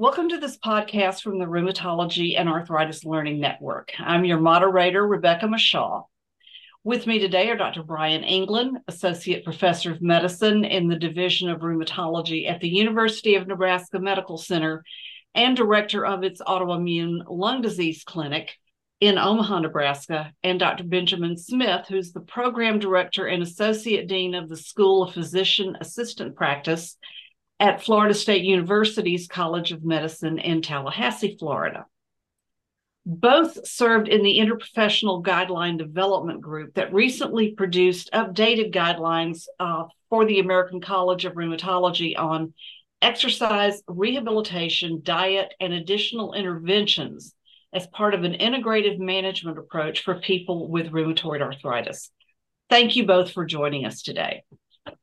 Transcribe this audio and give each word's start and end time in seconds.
Welcome 0.00 0.28
to 0.28 0.38
this 0.38 0.56
podcast 0.56 1.22
from 1.22 1.40
the 1.40 1.44
Rheumatology 1.46 2.38
and 2.38 2.48
Arthritis 2.48 3.04
Learning 3.04 3.40
Network. 3.40 3.90
I'm 3.98 4.24
your 4.24 4.38
moderator, 4.38 5.04
Rebecca 5.04 5.46
Mashaw. 5.46 6.04
With 6.84 7.08
me 7.08 7.18
today 7.18 7.50
are 7.50 7.56
Dr. 7.56 7.82
Bryant 7.82 8.24
England, 8.24 8.78
Associate 8.86 9.42
Professor 9.42 9.90
of 9.90 10.00
Medicine 10.00 10.64
in 10.64 10.86
the 10.86 10.94
Division 10.94 11.50
of 11.50 11.62
Rheumatology 11.62 12.48
at 12.48 12.60
the 12.60 12.68
University 12.68 13.34
of 13.34 13.48
Nebraska 13.48 13.98
Medical 13.98 14.38
Center 14.38 14.84
and 15.34 15.56
Director 15.56 16.06
of 16.06 16.22
its 16.22 16.40
Autoimmune 16.40 17.24
Lung 17.28 17.60
Disease 17.60 18.04
Clinic 18.04 18.52
in 19.00 19.18
Omaha, 19.18 19.58
Nebraska, 19.58 20.32
and 20.44 20.60
Dr. 20.60 20.84
Benjamin 20.84 21.36
Smith, 21.36 21.86
who's 21.88 22.12
the 22.12 22.20
Program 22.20 22.78
Director 22.78 23.26
and 23.26 23.42
Associate 23.42 24.06
Dean 24.06 24.36
of 24.36 24.48
the 24.48 24.56
School 24.56 25.02
of 25.02 25.14
Physician 25.14 25.76
Assistant 25.80 26.36
Practice 26.36 26.96
at 27.60 27.82
Florida 27.82 28.14
State 28.14 28.44
University's 28.44 29.26
College 29.26 29.72
of 29.72 29.84
Medicine 29.84 30.38
in 30.38 30.62
Tallahassee, 30.62 31.36
Florida. 31.38 31.86
Both 33.04 33.66
served 33.66 34.08
in 34.08 34.22
the 34.22 34.38
Interprofessional 34.38 35.24
Guideline 35.24 35.78
Development 35.78 36.40
Group 36.40 36.74
that 36.74 36.92
recently 36.92 37.52
produced 37.52 38.10
updated 38.12 38.72
guidelines 38.72 39.46
uh, 39.58 39.84
for 40.10 40.26
the 40.26 40.40
American 40.40 40.80
College 40.80 41.24
of 41.24 41.32
Rheumatology 41.32 42.18
on 42.18 42.52
exercise, 43.00 43.82
rehabilitation, 43.88 45.00
diet, 45.02 45.54
and 45.58 45.72
additional 45.72 46.34
interventions 46.34 47.34
as 47.72 47.86
part 47.88 48.14
of 48.14 48.24
an 48.24 48.34
integrative 48.34 48.98
management 48.98 49.58
approach 49.58 50.00
for 50.00 50.20
people 50.20 50.68
with 50.68 50.92
rheumatoid 50.92 51.40
arthritis. 51.40 52.10
Thank 52.70 52.96
you 52.96 53.06
both 53.06 53.32
for 53.32 53.44
joining 53.44 53.84
us 53.84 54.02
today. 54.02 54.42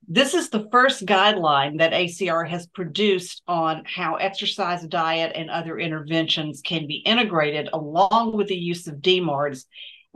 This 0.07 0.33
is 0.33 0.49
the 0.49 0.67
first 0.71 1.05
guideline 1.05 1.79
that 1.79 1.93
ACR 1.93 2.47
has 2.47 2.67
produced 2.67 3.41
on 3.47 3.83
how 3.85 4.15
exercise, 4.15 4.85
diet, 4.87 5.31
and 5.35 5.49
other 5.49 5.79
interventions 5.79 6.61
can 6.61 6.87
be 6.87 6.97
integrated 6.97 7.69
along 7.73 8.35
with 8.35 8.47
the 8.47 8.57
use 8.57 8.87
of 8.87 8.95
DMARDs 8.95 9.65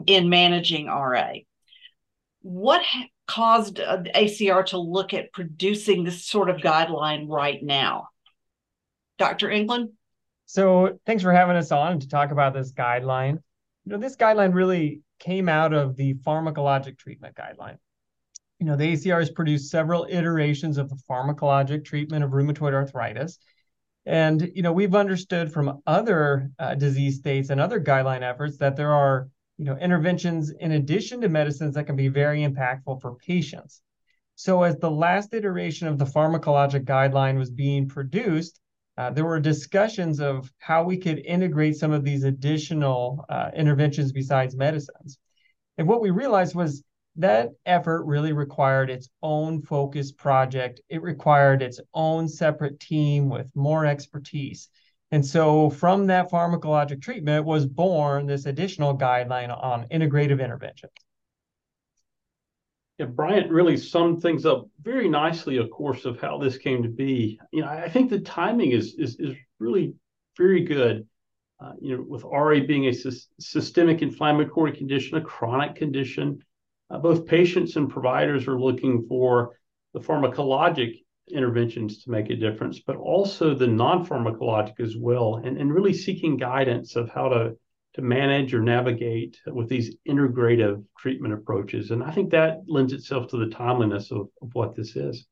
in 0.06 0.30
managing 0.30 0.88
RA. 0.88 1.34
What 2.42 2.82
caused 3.28 3.80
uh, 3.80 4.04
ACR 4.16 4.66
to 4.68 4.78
look 4.78 5.14
at 5.14 5.34
producing 5.34 6.04
this 6.04 6.26
sort 6.26 6.50
of 6.50 6.58
guideline 6.58 7.26
right 7.28 7.62
now? 7.62 8.10
Dr. 9.18 9.50
England? 9.50 9.90
So, 10.46 11.00
thanks 11.06 11.22
for 11.22 11.34
having 11.34 11.56
us 11.58 11.72
on 11.72 12.00
to 12.00 12.08
talk 12.08 12.32
about 12.32 12.54
this 12.54 12.72
guideline. 12.74 13.34
You 13.86 13.92
know, 13.92 13.98
this 13.98 14.16
guideline 14.16 14.54
really 14.54 15.02
came 15.20 15.50
out 15.50 15.74
of 15.74 15.96
the 15.96 16.14
pharmacologic 16.16 16.98
treatment 16.98 17.36
guideline 17.36 17.78
you 18.60 18.66
know, 18.66 18.76
the 18.76 18.94
ACR 18.94 19.20
has 19.20 19.30
produced 19.30 19.72
several 19.72 20.06
iterations 20.10 20.78
of 20.78 20.90
the 20.90 21.00
pharmacologic 21.10 21.86
treatment 21.86 22.24
of 22.24 22.32
rheumatoid 22.32 22.74
arthritis. 22.74 23.40
And, 24.06 24.52
you 24.54 24.62
know, 24.62 24.74
we've 24.74 24.96
understood 24.96 25.52
from 25.52 25.82
other 25.88 26.52
uh, 26.60 26.76
disease 26.76 27.18
states 27.18 27.50
and 27.50 27.62
other 27.62 27.80
guideline 27.80 28.22
efforts 28.22 28.58
that 28.58 28.76
there 28.76 28.92
are, 28.92 29.30
you 29.58 29.66
know, 29.66 29.78
interventions 29.78 30.52
in 30.52 30.74
addition 30.74 31.22
to 31.22 31.30
medicines 31.30 31.76
that 31.76 31.86
can 31.86 31.96
be 31.96 32.10
very 32.10 32.42
impactful 32.42 33.02
for 33.02 33.16
patients. 33.16 33.82
So 34.36 34.64
as 34.64 34.78
the 34.78 34.92
last 34.92 35.34
iteration 35.34 35.88
of 35.88 35.98
the 35.98 36.06
pharmacologic 36.06 36.86
guideline 36.86 37.38
was 37.38 37.52
being 37.52 37.88
produced, 37.88 38.60
uh, 38.98 39.10
there 39.10 39.26
were 39.26 39.40
discussions 39.40 40.20
of 40.20 40.52
how 40.58 40.84
we 40.84 40.98
could 40.98 41.20
integrate 41.20 41.78
some 41.78 41.92
of 41.92 42.04
these 42.04 42.24
additional 42.24 43.26
uh, 43.30 43.52
interventions 43.56 44.12
besides 44.12 44.56
medicines. 44.56 45.18
And 45.78 45.88
what 45.88 46.02
we 46.02 46.10
realized 46.10 46.56
was 46.56 46.84
that 47.16 47.50
effort 47.66 48.06
really 48.06 48.34
required 48.34 48.90
its 48.90 49.10
own 49.22 49.62
focused 49.62 50.18
project. 50.18 50.82
It 50.90 51.02
required 51.02 51.62
its 51.62 51.80
own 51.94 52.28
separate 52.28 52.80
team 52.80 53.30
with 53.30 53.54
more 53.56 53.86
expertise. 53.86 54.70
And 55.12 55.26
so 55.26 55.70
from 55.70 56.08
that 56.08 56.30
pharmacologic 56.30 57.02
treatment 57.02 57.46
was 57.46 57.66
born 57.66 58.26
this 58.26 58.46
additional 58.46 58.98
guideline 58.98 59.50
on 59.50 59.88
integrative 59.90 60.44
interventions. 60.44 60.94
Yeah, 63.00 63.06
Bryant 63.06 63.50
really 63.50 63.78
summed 63.78 64.22
things 64.22 64.46
up 64.46 64.68
very 64.82 65.08
nicely, 65.08 65.58
of 65.58 65.72
course, 65.72 66.04
of 66.04 66.20
how 66.20 66.38
this 66.38 66.58
came 66.58 66.84
to 66.84 66.90
be. 66.90 67.40
You 67.52 67.62
know, 67.62 67.70
I 67.70 67.90
think 67.90 68.10
the 68.10 68.20
timing 68.20 68.72
is 68.72 68.96
is, 68.96 69.16
is 69.20 69.36
really 69.58 69.94
very 70.38 70.64
good. 70.64 71.08
Uh, 71.62 71.74
you 71.82 71.96
know, 71.96 72.04
with 72.08 72.24
RA 72.24 72.60
being 72.60 72.88
a 72.88 72.94
sy- 72.94 73.28
systemic 73.40 74.02
inflammatory 74.02 74.74
condition, 74.74 75.18
a 75.18 75.22
chronic 75.22 75.76
condition, 75.76 76.44
Uh, 76.90 76.98
both 76.98 77.26
patients 77.28 77.76
and 77.76 77.90
providers 77.90 78.48
are 78.48 78.60
looking 78.60 79.06
for 79.08 79.56
the 79.94 80.00
pharmacologic 80.00 81.04
interventions 81.32 82.04
to 82.04 82.12
make 82.12 82.30
a 82.30 82.36
difference, 82.36 82.80
but 82.80 82.96
also 82.96 83.54
the 83.54 83.68
non-pharmacologic 83.68 84.80
as 84.80 84.96
well, 84.98 85.42
and, 85.44 85.58
and 85.58 85.74
really 85.74 85.94
seeking 85.94 86.38
guidance 86.38 86.96
of 86.96 87.10
how 87.10 87.30
to 87.30 87.56
to 87.96 88.02
manage 88.04 88.54
or 88.54 88.62
navigate 88.62 89.38
with 89.48 89.68
these 89.68 89.96
integrative 90.08 90.84
treatment 90.98 91.34
approaches. 91.34 91.90
And 91.90 92.04
I 92.04 92.12
think 92.12 92.30
that 92.32 92.60
lends 92.68 92.94
itself 92.94 93.30
to 93.30 93.38
the 93.38 93.48
timeliness 93.48 94.12
of, 94.12 94.30
of 94.44 94.54
what 94.54 94.76
this 94.76 94.96
is. 94.96 95.26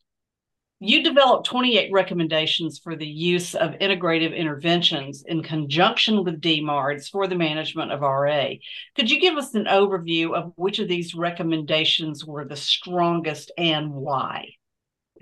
You 0.79 1.01
developed 1.01 1.47
28 1.47 1.91
recommendations 1.91 2.77
for 2.77 2.95
the 2.95 3.07
use 3.07 3.55
of 3.55 3.71
integrative 3.79 4.35
interventions 4.35 5.23
in 5.25 5.41
conjunction 5.41 6.23
with 6.23 6.39
DMARDs 6.39 7.09
for 7.09 7.25
the 7.25 7.35
management 7.35 7.91
of 7.91 8.01
RA. 8.01 8.49
Could 8.95 9.09
you 9.09 9.19
give 9.19 9.37
us 9.37 9.55
an 9.55 9.65
overview 9.65 10.35
of 10.35 10.53
which 10.55 10.77
of 10.77 10.87
these 10.87 11.15
recommendations 11.15 12.23
were 12.23 12.45
the 12.45 12.55
strongest 12.55 13.51
and 13.57 13.91
why? 13.91 14.49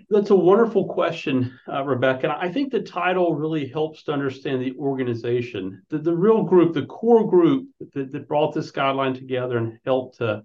That's 0.09 0.29
a 0.29 0.35
wonderful 0.35 0.89
question, 0.89 1.57
uh, 1.71 1.85
Rebecca. 1.85 2.23
And 2.23 2.33
I 2.33 2.51
think 2.51 2.69
the 2.69 2.81
title 2.81 3.33
really 3.33 3.65
helps 3.65 4.03
to 4.03 4.11
understand 4.11 4.61
the 4.61 4.75
organization. 4.77 5.83
The, 5.89 5.99
the 5.99 6.15
real 6.15 6.43
group, 6.43 6.73
the 6.73 6.85
core 6.85 7.29
group 7.29 7.69
that, 7.93 8.11
that 8.11 8.27
brought 8.27 8.53
this 8.53 8.73
guideline 8.73 9.15
together 9.15 9.57
and 9.57 9.79
helped 9.85 10.17
to 10.17 10.43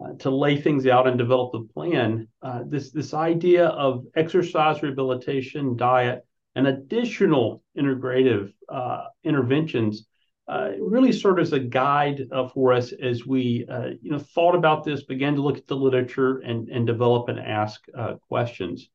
uh, 0.00 0.12
to 0.20 0.30
lay 0.30 0.60
things 0.60 0.86
out 0.86 1.08
and 1.08 1.18
develop 1.18 1.50
the 1.52 1.66
plan. 1.74 2.28
Uh, 2.40 2.62
this 2.66 2.92
this 2.92 3.14
idea 3.14 3.66
of 3.66 4.04
exercise 4.14 4.80
rehabilitation, 4.80 5.76
diet, 5.76 6.24
and 6.54 6.68
additional 6.68 7.64
integrative 7.76 8.52
uh, 8.68 9.06
interventions 9.24 10.06
uh, 10.46 10.70
really 10.80 11.10
served 11.10 11.40
as 11.40 11.52
a 11.52 11.58
guide 11.58 12.22
uh, 12.30 12.48
for 12.48 12.72
us 12.72 12.92
as 12.92 13.26
we 13.26 13.66
you 14.00 14.10
know 14.12 14.20
thought 14.20 14.54
about 14.54 14.84
this, 14.84 15.02
began 15.02 15.34
to 15.34 15.42
look 15.42 15.58
at 15.58 15.66
the 15.66 15.76
literature 15.76 16.38
and 16.38 16.68
and 16.68 16.86
develop 16.86 17.28
and 17.28 17.40
ask 17.40 17.84
questions. 18.28 18.88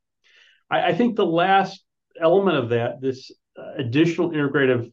I, 0.71 0.87
I, 0.87 0.93
think 0.93 1.17
the 1.17 1.25
last 1.25 1.83
element 2.19 2.55
of 2.55 2.69
that, 2.69 3.01
this 3.01 3.29
additional 3.77 4.31
integrative 4.31 4.89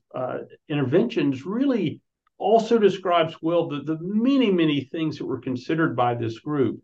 interventions, 0.69 1.47
really 1.47 2.01
also 2.41 2.79
describes 2.79 3.37
well 3.43 3.69
the, 3.69 3.83
the 3.83 3.99
many, 4.01 4.51
many 4.51 4.89
things 4.91 5.19
that 5.19 5.27
were 5.27 5.41
considered 5.41 5.95
by 5.95 6.15
this 6.15 6.41
group 6.41 6.81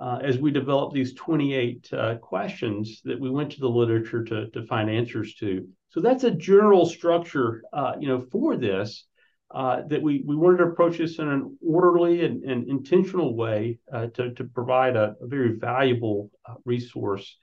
uh, 0.00 0.18
as 0.22 0.38
we 0.38 0.50
developed 0.50 0.94
these 0.94 1.14
28 1.14 1.88
uh, 1.92 2.14
questions 2.16 3.02
that 3.04 3.20
we 3.20 3.28
went 3.28 3.52
to 3.52 3.60
the 3.60 3.68
literature 3.68 4.24
to, 4.24 4.48
to 4.50 4.64
find 4.66 4.88
answers 4.88 5.34
to. 5.34 5.68
So 5.88 6.00
that's 6.00 6.24
a 6.24 6.30
general 6.30 6.86
structure, 6.86 7.62
uh, 7.72 7.94
you 7.98 8.08
know, 8.08 8.20
for 8.20 8.56
this. 8.56 9.04
Uh, 9.52 9.82
that 9.88 10.00
we, 10.00 10.22
we 10.24 10.36
wanted 10.36 10.58
to 10.58 10.62
approach 10.62 10.98
this 10.98 11.18
in 11.18 11.26
an 11.26 11.58
orderly 11.60 12.24
and, 12.24 12.44
and 12.44 12.68
intentional 12.68 13.34
way 13.34 13.80
uh, 13.92 14.06
to, 14.14 14.32
to 14.34 14.44
provide 14.44 14.94
a, 14.94 15.16
a 15.20 15.26
very 15.26 15.58
valuable 15.58 16.30
uh, 16.48 16.54
resource 16.64 17.36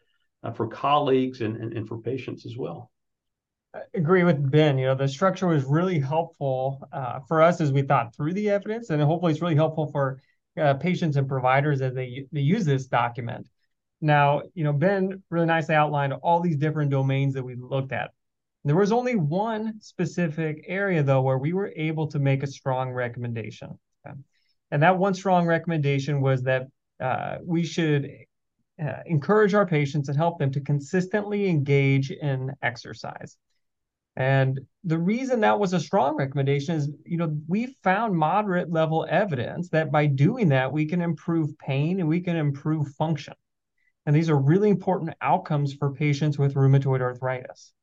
for 0.55 0.69
colleagues 0.69 1.41
and, 1.41 1.57
and, 1.57 1.73
and 1.73 1.85
for 1.85 1.99
patients 1.99 2.45
as 2.45 2.55
well 2.55 2.89
agree 3.93 4.23
with 4.23 4.51
Ben. 4.51 4.77
You 4.77 4.87
know, 4.87 4.95
the 4.95 5.07
structure 5.07 5.47
was 5.47 5.63
really 5.63 5.99
helpful 5.99 6.87
uh, 6.91 7.19
for 7.27 7.41
us 7.41 7.61
as 7.61 7.71
we 7.71 7.81
thought 7.81 8.15
through 8.15 8.33
the 8.33 8.49
evidence, 8.49 8.89
and 8.89 9.01
hopefully 9.01 9.31
it's 9.31 9.41
really 9.41 9.55
helpful 9.55 9.87
for 9.91 10.21
uh, 10.59 10.73
patients 10.75 11.17
and 11.17 11.27
providers 11.27 11.81
as 11.81 11.93
they 11.93 12.25
they 12.31 12.41
use 12.41 12.65
this 12.65 12.87
document. 12.87 13.47
Now, 14.01 14.43
you 14.53 14.63
know, 14.63 14.73
Ben 14.73 15.23
really 15.29 15.47
nicely 15.47 15.75
outlined 15.75 16.13
all 16.13 16.39
these 16.39 16.57
different 16.57 16.91
domains 16.91 17.33
that 17.33 17.43
we 17.43 17.55
looked 17.55 17.91
at. 17.91 18.11
There 18.63 18.75
was 18.75 18.91
only 18.91 19.15
one 19.15 19.79
specific 19.79 20.65
area 20.67 21.01
though 21.03 21.21
where 21.21 21.37
we 21.37 21.53
were 21.53 21.71
able 21.75 22.07
to 22.07 22.19
make 22.19 22.43
a 22.43 22.47
strong 22.47 22.91
recommendation, 22.91 23.79
and 24.71 24.83
that 24.83 24.97
one 24.97 25.13
strong 25.13 25.47
recommendation 25.47 26.21
was 26.21 26.43
that 26.43 26.67
uh, 26.99 27.37
we 27.43 27.63
should 27.63 28.09
uh, 28.81 29.01
encourage 29.05 29.53
our 29.53 29.65
patients 29.65 30.09
and 30.09 30.17
help 30.17 30.37
them 30.37 30.51
to 30.51 30.61
consistently 30.61 31.47
engage 31.47 32.11
in 32.11 32.51
exercise. 32.61 33.37
And 34.17 34.61
the 34.83 34.97
reason 34.97 35.41
that 35.41 35.59
was 35.59 35.73
a 35.73 35.79
strong 35.79 36.15
recommendation 36.15 36.75
is, 36.75 36.89
you 37.05 37.17
know, 37.17 37.37
we 37.47 37.77
found 37.83 38.15
moderate 38.15 38.71
level 38.71 39.05
evidence 39.07 39.69
that 39.69 39.91
by 39.91 40.07
doing 40.07 40.49
that, 40.49 40.73
we 40.73 40.87
can 40.87 41.03
improve 41.03 41.55
pain 41.59 41.99
and 41.99 42.09
we 42.09 42.19
can 42.19 42.35
improve 42.35 42.87
function. 42.95 43.35
And 44.07 44.15
these 44.15 44.31
are 44.31 44.35
really 44.35 44.71
important 44.71 45.13
outcomes 45.21 45.73
for 45.73 45.93
patients 45.93 46.39
with 46.39 46.55
rheumatoid 46.55 46.99
arthritis. 46.99 47.73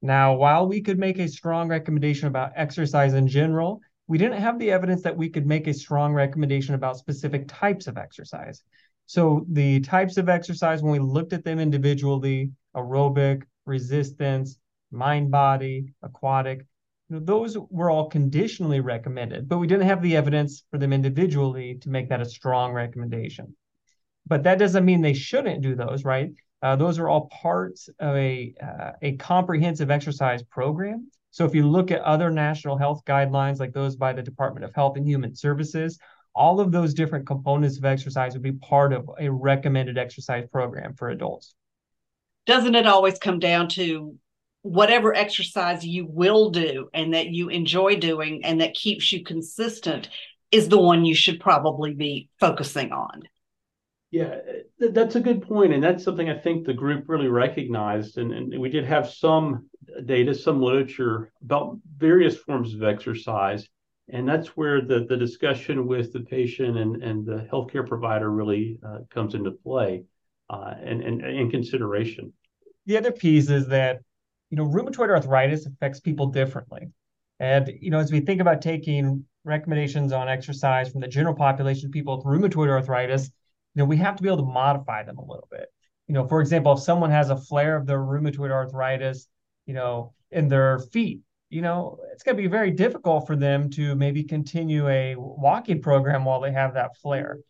Now, 0.00 0.34
while 0.34 0.66
we 0.66 0.80
could 0.80 0.98
make 0.98 1.18
a 1.18 1.28
strong 1.28 1.68
recommendation 1.68 2.28
about 2.28 2.52
exercise 2.56 3.12
in 3.12 3.28
general, 3.28 3.82
we 4.06 4.16
didn't 4.16 4.40
have 4.40 4.58
the 4.58 4.70
evidence 4.70 5.02
that 5.02 5.16
we 5.16 5.28
could 5.28 5.46
make 5.46 5.66
a 5.66 5.74
strong 5.74 6.14
recommendation 6.14 6.74
about 6.74 6.96
specific 6.96 7.48
types 7.48 7.86
of 7.86 7.98
exercise. 7.98 8.62
So 9.04 9.44
the 9.50 9.80
types 9.80 10.16
of 10.16 10.30
exercise, 10.30 10.82
when 10.82 10.92
we 10.92 11.00
looked 11.00 11.34
at 11.34 11.44
them 11.44 11.58
individually, 11.58 12.52
aerobic, 12.74 13.42
resistance, 13.66 14.58
mind 14.96 15.30
body, 15.30 15.92
aquatic. 16.02 16.66
You 17.08 17.16
know, 17.16 17.24
those 17.24 17.56
were 17.70 17.90
all 17.90 18.08
conditionally 18.08 18.80
recommended, 18.80 19.48
but 19.48 19.58
we 19.58 19.66
didn't 19.66 19.86
have 19.86 20.02
the 20.02 20.16
evidence 20.16 20.64
for 20.70 20.78
them 20.78 20.92
individually 20.92 21.78
to 21.82 21.88
make 21.88 22.08
that 22.08 22.20
a 22.20 22.24
strong 22.24 22.72
recommendation. 22.72 23.54
But 24.26 24.42
that 24.42 24.58
doesn't 24.58 24.84
mean 24.84 25.02
they 25.02 25.14
shouldn't 25.14 25.62
do 25.62 25.76
those, 25.76 26.04
right? 26.04 26.30
Uh, 26.62 26.74
those 26.74 26.98
are 26.98 27.08
all 27.08 27.28
parts 27.28 27.88
of 28.00 28.16
a, 28.16 28.54
uh, 28.60 28.92
a 29.02 29.16
comprehensive 29.16 29.90
exercise 29.90 30.42
program. 30.42 31.10
So 31.30 31.44
if 31.44 31.54
you 31.54 31.68
look 31.68 31.90
at 31.90 32.00
other 32.00 32.30
national 32.30 32.78
health 32.78 33.04
guidelines, 33.04 33.60
like 33.60 33.72
those 33.72 33.94
by 33.94 34.14
the 34.14 34.22
Department 34.22 34.64
of 34.64 34.74
Health 34.74 34.96
and 34.96 35.06
Human 35.06 35.34
Services, 35.36 35.98
all 36.34 36.60
of 36.60 36.72
those 36.72 36.94
different 36.94 37.26
components 37.26 37.78
of 37.78 37.84
exercise 37.84 38.32
would 38.34 38.42
be 38.42 38.52
part 38.52 38.92
of 38.92 39.08
a 39.18 39.28
recommended 39.28 39.96
exercise 39.96 40.46
program 40.50 40.94
for 40.94 41.10
adults. 41.10 41.54
Doesn't 42.46 42.74
it 42.74 42.86
always 42.86 43.18
come 43.18 43.38
down 43.38 43.68
to 43.70 44.16
whatever 44.66 45.14
exercise 45.14 45.84
you 45.84 46.06
will 46.06 46.50
do 46.50 46.88
and 46.92 47.14
that 47.14 47.28
you 47.28 47.48
enjoy 47.48 47.96
doing 47.96 48.44
and 48.44 48.60
that 48.60 48.74
keeps 48.74 49.12
you 49.12 49.22
consistent 49.22 50.08
is 50.50 50.68
the 50.68 50.78
one 50.78 51.04
you 51.04 51.14
should 51.14 51.40
probably 51.40 51.94
be 51.94 52.28
focusing 52.40 52.92
on? 52.92 53.22
Yeah, 54.10 54.36
that's 54.78 55.16
a 55.16 55.20
good 55.20 55.42
point, 55.42 55.72
and 55.72 55.82
that's 55.82 56.04
something 56.04 56.30
I 56.30 56.38
think 56.38 56.64
the 56.64 56.72
group 56.72 57.08
really 57.08 57.28
recognized. 57.28 58.18
And, 58.18 58.32
and 58.32 58.60
we 58.60 58.70
did 58.70 58.84
have 58.84 59.10
some 59.10 59.68
data, 60.04 60.34
some 60.34 60.62
literature 60.62 61.32
about 61.42 61.78
various 61.96 62.36
forms 62.36 62.72
of 62.72 62.82
exercise, 62.82 63.68
and 64.08 64.28
that's 64.28 64.56
where 64.56 64.80
the 64.80 65.06
the 65.08 65.16
discussion 65.16 65.86
with 65.86 66.12
the 66.12 66.20
patient 66.20 66.78
and 66.78 67.02
and 67.02 67.26
the 67.26 67.48
healthcare 67.52 67.86
provider 67.86 68.30
really 68.30 68.78
uh, 68.86 68.98
comes 69.10 69.34
into 69.34 69.50
play, 69.50 70.04
uh, 70.48 70.74
and 70.82 71.02
and 71.02 71.24
in 71.24 71.50
consideration. 71.50 72.32
The 72.86 72.96
other 72.96 73.12
piece 73.12 73.50
is 73.50 73.66
that 73.68 74.00
you 74.50 74.56
know 74.56 74.66
rheumatoid 74.66 75.10
arthritis 75.10 75.66
affects 75.66 76.00
people 76.00 76.26
differently, 76.26 76.90
and 77.40 77.70
you 77.80 77.90
know 77.90 77.98
as 77.98 78.12
we 78.12 78.20
think 78.20 78.40
about 78.40 78.62
taking 78.62 79.24
recommendations 79.44 80.12
on 80.12 80.28
exercise 80.28 80.90
from 80.90 81.00
the 81.00 81.08
general 81.08 81.34
population, 81.34 81.90
people 81.90 82.16
with 82.16 82.26
rheumatoid 82.26 82.68
arthritis 82.68 83.30
you 83.76 83.82
know, 83.82 83.86
we 83.86 83.98
have 83.98 84.16
to 84.16 84.22
be 84.22 84.28
able 84.30 84.38
to 84.38 84.50
modify 84.50 85.02
them 85.02 85.18
a 85.18 85.24
little 85.24 85.48
bit. 85.50 85.68
You 86.08 86.14
know, 86.14 86.26
for 86.26 86.40
example, 86.40 86.72
if 86.72 86.80
someone 86.80 87.10
has 87.10 87.28
a 87.28 87.36
flare 87.36 87.76
of 87.76 87.86
their 87.86 87.98
rheumatoid 87.98 88.50
arthritis, 88.50 89.28
you 89.66 89.74
know, 89.74 90.14
in 90.30 90.48
their 90.48 90.78
feet, 90.78 91.20
you 91.50 91.60
know, 91.60 91.98
it's 92.10 92.22
going 92.22 92.36
to 92.36 92.42
be 92.42 92.48
very 92.48 92.70
difficult 92.70 93.26
for 93.26 93.36
them 93.36 93.68
to 93.70 93.94
maybe 93.94 94.24
continue 94.24 94.88
a 94.88 95.14
walking 95.16 95.82
program 95.82 96.24
while 96.24 96.40
they 96.40 96.52
have 96.52 96.72
that 96.74 96.96
flare. 97.02 97.40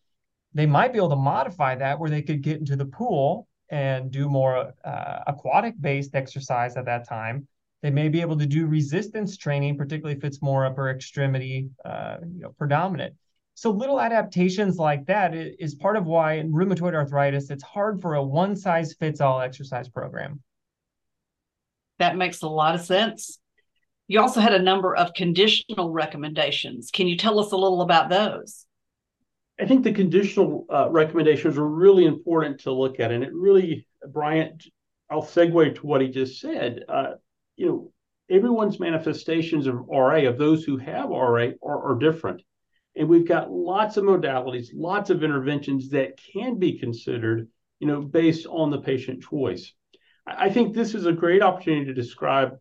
They 0.52 0.66
might 0.66 0.92
be 0.92 0.98
able 0.98 1.10
to 1.10 1.16
modify 1.16 1.76
that 1.76 2.00
where 2.00 2.10
they 2.10 2.22
could 2.22 2.42
get 2.42 2.58
into 2.58 2.74
the 2.74 2.86
pool 2.86 3.46
and 3.70 4.10
do 4.10 4.28
more 4.28 4.72
uh, 4.84 5.18
aquatic 5.26 5.74
based 5.80 6.14
exercise 6.14 6.76
at 6.76 6.84
that 6.86 7.08
time. 7.08 7.46
They 7.82 7.90
may 7.90 8.08
be 8.08 8.20
able 8.20 8.38
to 8.38 8.46
do 8.46 8.66
resistance 8.66 9.36
training, 9.36 9.76
particularly 9.76 10.16
if 10.16 10.24
it's 10.24 10.42
more 10.42 10.64
upper 10.64 10.90
extremity, 10.90 11.68
uh, 11.84 12.16
you 12.22 12.40
know, 12.40 12.52
predominant. 12.58 13.14
So 13.54 13.70
little 13.70 14.00
adaptations 14.00 14.76
like 14.76 15.06
that 15.06 15.34
is 15.34 15.74
part 15.74 15.96
of 15.96 16.04
why 16.04 16.34
in 16.34 16.52
rheumatoid 16.52 16.94
arthritis, 16.94 17.50
it's 17.50 17.62
hard 17.62 18.02
for 18.02 18.14
a 18.14 18.22
one 18.22 18.54
size 18.54 18.94
fits 18.94 19.20
all 19.20 19.40
exercise 19.40 19.88
program. 19.88 20.42
That 21.98 22.16
makes 22.16 22.42
a 22.42 22.48
lot 22.48 22.74
of 22.74 22.82
sense. 22.82 23.38
You 24.08 24.20
also 24.20 24.40
had 24.40 24.52
a 24.52 24.62
number 24.62 24.94
of 24.94 25.14
conditional 25.14 25.90
recommendations. 25.90 26.90
Can 26.92 27.08
you 27.08 27.16
tell 27.16 27.40
us 27.40 27.50
a 27.52 27.56
little 27.56 27.80
about 27.80 28.10
those? 28.10 28.65
I 29.58 29.66
think 29.66 29.84
the 29.84 29.92
conditional 29.92 30.66
uh, 30.70 30.90
recommendations 30.90 31.56
are 31.56 31.66
really 31.66 32.04
important 32.04 32.60
to 32.60 32.72
look 32.72 33.00
at. 33.00 33.10
And 33.10 33.24
it 33.24 33.32
really, 33.32 33.86
Bryant, 34.06 34.64
I'll 35.10 35.22
segue 35.22 35.76
to 35.76 35.86
what 35.86 36.02
he 36.02 36.08
just 36.08 36.40
said. 36.40 36.84
Uh, 36.88 37.12
you 37.56 37.66
know, 37.66 37.92
everyone's 38.28 38.78
manifestations 38.78 39.66
of 39.66 39.86
RA, 39.88 40.28
of 40.28 40.36
those 40.36 40.64
who 40.64 40.76
have 40.76 41.08
RA, 41.08 41.50
are, 41.62 41.92
are 41.92 41.98
different. 41.98 42.42
And 42.96 43.08
we've 43.08 43.28
got 43.28 43.50
lots 43.50 43.96
of 43.96 44.04
modalities, 44.04 44.68
lots 44.74 45.10
of 45.10 45.22
interventions 45.22 45.90
that 45.90 46.18
can 46.32 46.58
be 46.58 46.78
considered, 46.78 47.48
you 47.78 47.86
know, 47.86 48.00
based 48.02 48.46
on 48.46 48.70
the 48.70 48.80
patient 48.80 49.22
choice. 49.22 49.72
I 50.26 50.50
think 50.50 50.74
this 50.74 50.94
is 50.94 51.06
a 51.06 51.12
great 51.12 51.42
opportunity 51.42 51.86
to 51.86 51.94
describe 51.94 52.58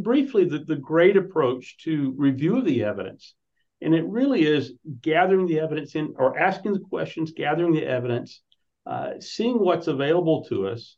briefly 0.00 0.46
the, 0.46 0.58
the 0.58 0.76
great 0.76 1.16
approach 1.16 1.76
to 1.84 2.14
review 2.16 2.56
of 2.56 2.64
the 2.64 2.84
evidence. 2.84 3.34
And 3.84 3.94
it 3.94 4.04
really 4.06 4.44
is 4.44 4.72
gathering 5.02 5.46
the 5.46 5.60
evidence 5.60 5.94
in 5.94 6.14
or 6.16 6.38
asking 6.38 6.72
the 6.72 6.80
questions, 6.80 7.32
gathering 7.32 7.72
the 7.72 7.86
evidence, 7.86 8.40
uh, 8.86 9.20
seeing 9.20 9.58
what's 9.60 9.86
available 9.86 10.44
to 10.46 10.68
us, 10.68 10.96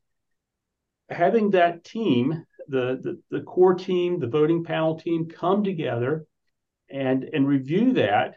having 1.10 1.50
that 1.50 1.84
team, 1.84 2.44
the, 2.68 2.98
the, 3.02 3.20
the 3.30 3.42
core 3.42 3.74
team, 3.74 4.18
the 4.18 4.26
voting 4.26 4.64
panel 4.64 4.98
team 4.98 5.28
come 5.28 5.64
together 5.64 6.26
and, 6.88 7.24
and 7.24 7.46
review 7.46 7.92
that 7.94 8.34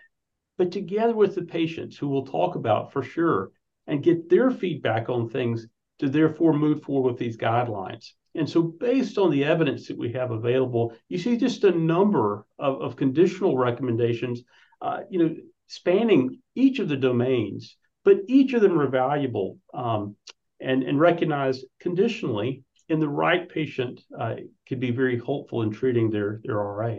but 0.59 0.73
together 0.73 1.15
with 1.15 1.35
the 1.35 1.43
patients 1.43 1.97
who 1.97 2.09
we'll 2.09 2.25
talk 2.25 2.55
about 2.55 2.91
for 2.91 3.01
sure 3.01 3.49
and 3.87 4.03
get 4.03 4.29
their 4.29 4.51
feedback 4.51 5.07
on 5.07 5.29
things 5.29 5.65
to 5.99 6.09
therefore 6.09 6.51
move 6.51 6.83
forward 6.83 7.11
with 7.11 7.17
these 7.17 7.37
guidelines. 7.37 8.11
And 8.35 8.49
so, 8.49 8.61
based 8.61 9.17
on 9.17 9.31
the 9.31 9.43
evidence 9.43 9.87
that 9.87 9.97
we 9.97 10.11
have 10.13 10.31
available, 10.31 10.93
you 11.07 11.17
see 11.17 11.37
just 11.37 11.63
a 11.63 11.71
number 11.71 12.45
of, 12.57 12.81
of 12.81 12.95
conditional 12.95 13.57
recommendations, 13.57 14.41
uh, 14.81 14.99
you 15.09 15.19
know, 15.19 15.35
spanning 15.67 16.39
each 16.55 16.79
of 16.79 16.89
the 16.89 16.97
domains, 16.97 17.75
but 18.03 18.17
each 18.27 18.53
of 18.53 18.61
them 18.61 18.79
are 18.79 18.87
valuable 18.87 19.57
um, 19.73 20.15
and, 20.59 20.83
and 20.83 20.99
recognized 20.99 21.65
conditionally 21.79 22.63
in 22.89 22.99
the 22.99 23.09
right 23.09 23.47
patient 23.49 24.01
uh, 24.19 24.35
could 24.67 24.79
be 24.79 24.91
very 24.91 25.17
helpful 25.17 25.61
in 25.61 25.71
treating 25.71 26.09
their, 26.09 26.41
their 26.43 26.55
RA. 26.55 26.95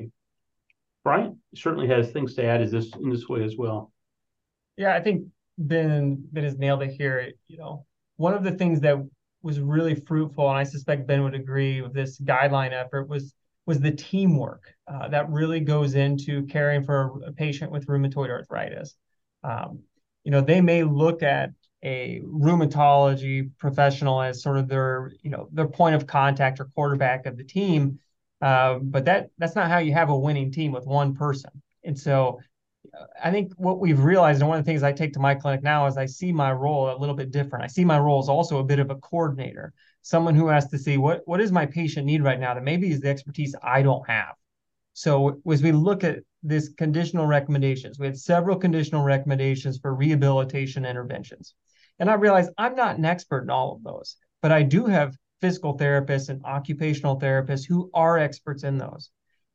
Bryant 1.03 1.37
certainly 1.55 1.89
has 1.89 2.11
things 2.11 2.35
to 2.35 2.45
add 2.45 2.63
is 2.63 2.71
this 2.71 2.95
in 2.95 3.11
this 3.11 3.29
way 3.29 3.43
as 3.43 3.57
well. 3.57 3.93
Yeah, 4.77 4.95
I 4.95 5.01
think 5.01 5.27
Ben 5.59 6.25
Ben 6.33 6.45
has 6.45 6.59
nailed 6.59 6.83
it 6.83 6.93
here. 6.93 7.33
You 7.49 7.59
know, 7.59 7.87
one 8.17 8.35
of 8.35 8.45
the 8.45 8.53
things 8.53 8.81
that 8.81 8.97
was 9.43 9.61
really 9.61 9.95
fruitful, 9.95 10.49
and 10.49 10.59
I 10.59 10.65
suspect 10.65 11.07
Ben 11.07 11.23
would 11.23 11.35
agree 11.35 11.81
with 11.83 11.95
this 11.95 12.21
guideline 12.21 12.73
effort 12.73 13.09
was 13.09 13.35
was 13.67 13.81
the 13.81 13.93
teamwork 13.93 14.75
uh, 14.89 15.09
that 15.09 15.31
really 15.31 15.61
goes 15.61 15.95
into 15.95 16.47
caring 16.47 16.83
for 16.83 17.21
a 17.25 17.33
patient 17.33 17.71
with 17.71 17.87
rheumatoid 17.87 18.31
arthritis. 18.31 18.97
Um, 19.45 19.81
you 20.25 20.31
know, 20.31 20.41
they 20.41 20.61
may 20.61 20.83
look 20.83 21.23
at 21.23 21.51
a 21.83 22.21
rheumatology 22.25 23.51
professional 23.59 24.21
as 24.21 24.43
sort 24.43 24.59
of 24.59 24.69
their 24.69 25.13
you 25.23 25.31
know 25.31 25.49
their 25.53 25.69
point 25.69 25.95
of 25.95 26.07
contact 26.07 26.61
or 26.61 26.67
quarterback 26.75 27.27
of 27.27 27.37
the 27.37 27.45
team 27.45 27.99
uh, 28.41 28.79
but 28.81 29.05
that 29.05 29.31
that's 29.39 29.55
not 29.55 29.69
how 29.69 29.79
you 29.79 29.93
have 29.93 30.11
a 30.11 30.19
winning 30.19 30.51
team 30.51 30.73
with 30.73 30.87
one 30.87 31.15
person. 31.15 31.51
And 31.85 31.99
so 31.99 32.41
I 33.23 33.31
think 33.31 33.53
what 33.57 33.79
we've 33.79 34.03
realized, 34.03 34.41
and 34.41 34.49
one 34.49 34.59
of 34.59 34.65
the 34.65 34.71
things 34.71 34.83
I 34.83 34.93
take 34.93 35.13
to 35.13 35.21
my 35.21 35.35
clinic 35.35 35.63
now 35.63 35.87
is 35.87 35.97
I 35.97 36.07
see 36.07 36.33
my 36.33 36.53
role 36.53 36.91
a 36.91 36.99
little 36.99 37.15
bit 37.15 37.31
different. 37.31 37.65
I 37.65 37.69
see 37.69 37.85
my 37.85 37.99
role 37.99 38.21
as 38.21 38.29
also 38.29 38.59
a 38.59 38.65
bit 38.65 38.79
of 38.79 38.91
a 38.91 38.97
coordinator, 38.97 39.73
someone 40.03 40.35
who 40.35 40.49
has 40.49 40.67
to 40.69 40.79
see 40.79 40.97
what 40.97 41.23
what 41.27 41.39
does 41.39 41.53
my 41.53 41.67
patient 41.67 42.07
need 42.07 42.23
right 42.23 42.41
now 42.41 42.55
that 42.55 42.65
maybe 42.65 42.91
is 42.91 43.01
the 43.01 43.09
expertise 43.09 43.55
I 43.63 43.83
don't 43.83 44.09
have. 44.09 44.35
So 44.95 45.41
as 45.51 45.63
we 45.63 45.73
look 45.73 46.05
at 46.05 46.19
this 46.43 46.71
conditional 46.71 47.27
recommendations, 47.27 47.99
we 47.99 48.07
had 48.07 48.19
several 48.19 48.57
conditional 48.57 49.03
recommendations 49.03 49.79
for 49.79 49.95
rehabilitation 49.95 50.85
interventions. 50.85 51.55
And 51.99 52.11
I 52.11 52.15
realized 52.15 52.51
I'm 52.57 52.75
not 52.75 52.97
an 52.97 53.05
expert 53.05 53.43
in 53.43 53.51
all 53.51 53.73
of 53.73 53.83
those, 53.83 54.17
but 54.41 54.53
I 54.53 54.63
do 54.63 54.87
have 54.87 55.17
physical 55.41 55.77
therapists 55.77 56.29
and 56.29 56.45
occupational 56.45 57.21
therapists 57.21 57.67
who 57.67 57.91
are 57.95 58.19
experts 58.19 58.65
in 58.65 58.79
those. 58.79 59.11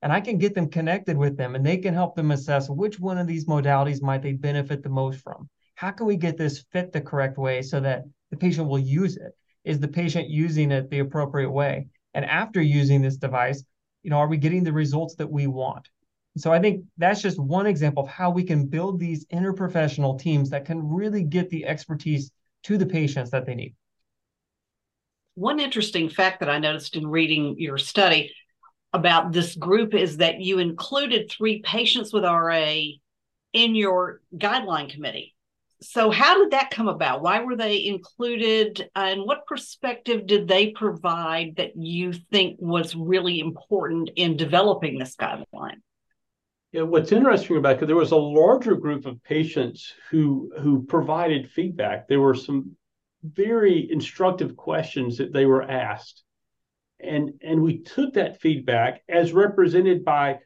And 0.05 0.13
I 0.13 0.21
can 0.21 0.37
get 0.37 0.53
them 0.53 0.69
connected 0.69 1.17
with 1.17 1.35
them 1.35 1.55
and 1.55 1.65
they 1.65 1.77
can 1.77 1.95
help 1.95 2.15
them 2.15 2.29
assess 2.29 2.69
which 2.69 2.99
one 2.99 3.17
of 3.17 3.25
these 3.25 3.47
modalities 3.47 4.03
might 4.03 4.21
they 4.21 4.33
benefit 4.33 4.83
the 4.83 4.89
most 4.89 5.19
from. 5.19 5.49
How 5.73 5.89
can 5.89 6.05
we 6.05 6.15
get 6.15 6.37
this 6.37 6.63
fit 6.71 6.91
the 6.91 7.01
correct 7.01 7.39
way 7.39 7.63
so 7.63 7.79
that 7.79 8.03
the 8.29 8.37
patient 8.37 8.67
will 8.67 8.77
use 8.77 9.17
it? 9.17 9.35
Is 9.63 9.79
the 9.79 9.87
patient 9.87 10.29
using 10.29 10.69
it 10.69 10.91
the 10.91 10.99
appropriate 10.99 11.49
way? 11.49 11.87
And 12.13 12.23
after 12.23 12.61
using 12.61 13.01
this 13.01 13.17
device, 13.17 13.63
you 14.03 14.11
know, 14.11 14.17
are 14.17 14.27
we 14.27 14.37
getting 14.37 14.63
the 14.63 14.71
results 14.71 15.15
that 15.15 15.31
we 15.31 15.47
want? 15.47 15.89
So 16.37 16.53
I 16.53 16.59
think 16.59 16.85
that's 16.99 17.23
just 17.23 17.39
one 17.39 17.65
example 17.65 18.03
of 18.03 18.09
how 18.09 18.29
we 18.29 18.43
can 18.43 18.67
build 18.67 18.99
these 18.99 19.25
interprofessional 19.33 20.19
teams 20.19 20.51
that 20.51 20.65
can 20.65 20.87
really 20.87 21.23
get 21.23 21.49
the 21.49 21.65
expertise 21.65 22.29
to 22.65 22.77
the 22.77 22.85
patients 22.85 23.31
that 23.31 23.47
they 23.47 23.55
need. 23.55 23.73
One 25.33 25.59
interesting 25.59 26.09
fact 26.09 26.41
that 26.41 26.49
I 26.49 26.59
noticed 26.59 26.95
in 26.95 27.07
reading 27.07 27.55
your 27.57 27.79
study 27.79 28.31
about 28.95 29.33
this 29.33 29.55
group 29.55 29.93
is 29.93 30.17
that 30.17 30.39
you 30.39 30.59
included 30.59 31.29
three 31.29 31.61
patients 31.61 32.13
with 32.13 32.23
RA 32.23 32.75
in 33.53 33.75
your 33.75 34.21
guideline 34.35 34.89
committee. 34.89 35.35
So, 35.81 36.09
how 36.09 36.37
did 36.37 36.51
that 36.51 36.71
come 36.71 36.87
about? 36.87 37.21
Why 37.21 37.41
were 37.41 37.57
they 37.57 37.85
included? 37.85 38.89
And 38.95 39.21
what 39.23 39.45
perspective 39.45 40.25
did 40.25 40.47
they 40.47 40.71
provide 40.71 41.57
that 41.57 41.75
you 41.75 42.13
think 42.13 42.57
was 42.59 42.95
really 42.95 43.39
important 43.39 44.09
in 44.15 44.37
developing 44.37 44.97
this 44.97 45.15
guideline? 45.15 45.81
Yeah, 46.71 46.83
what's 46.83 47.11
interesting 47.11 47.57
about 47.57 47.81
it, 47.81 47.85
there 47.85 47.95
was 47.95 48.11
a 48.11 48.17
larger 48.17 48.75
group 48.75 49.05
of 49.05 49.21
patients 49.23 49.93
who 50.09 50.51
who 50.61 50.83
provided 50.83 51.51
feedback. 51.51 52.07
There 52.07 52.21
were 52.21 52.35
some 52.35 52.75
very 53.23 53.89
instructive 53.91 54.55
questions 54.55 55.17
that 55.17 55.33
they 55.33 55.45
were 55.45 55.63
asked. 55.63 56.23
And, 56.99 57.33
and 57.41 57.61
we 57.61 57.79
took 57.79 58.13
that 58.13 58.41
feedback 58.41 59.03
as 59.09 59.33
represented 59.33 60.05
by 60.05 60.39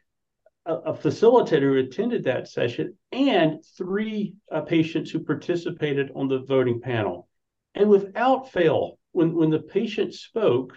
a, 0.66 0.74
a 0.76 0.94
facilitator 0.94 1.62
who 1.62 1.78
attended 1.78 2.24
that 2.24 2.48
session 2.48 2.98
and 3.12 3.64
three 3.78 4.36
uh, 4.52 4.62
patients 4.62 5.12
who 5.12 5.20
participated 5.20 6.12
on 6.16 6.28
the 6.28 6.40
voting 6.40 6.82
panel. 6.82 7.28
And 7.76 7.90
without 7.90 8.52
fail, 8.52 9.00
when, 9.12 9.36
when 9.36 9.50
the 9.50 9.60
patient 9.60 10.14
spoke, 10.14 10.76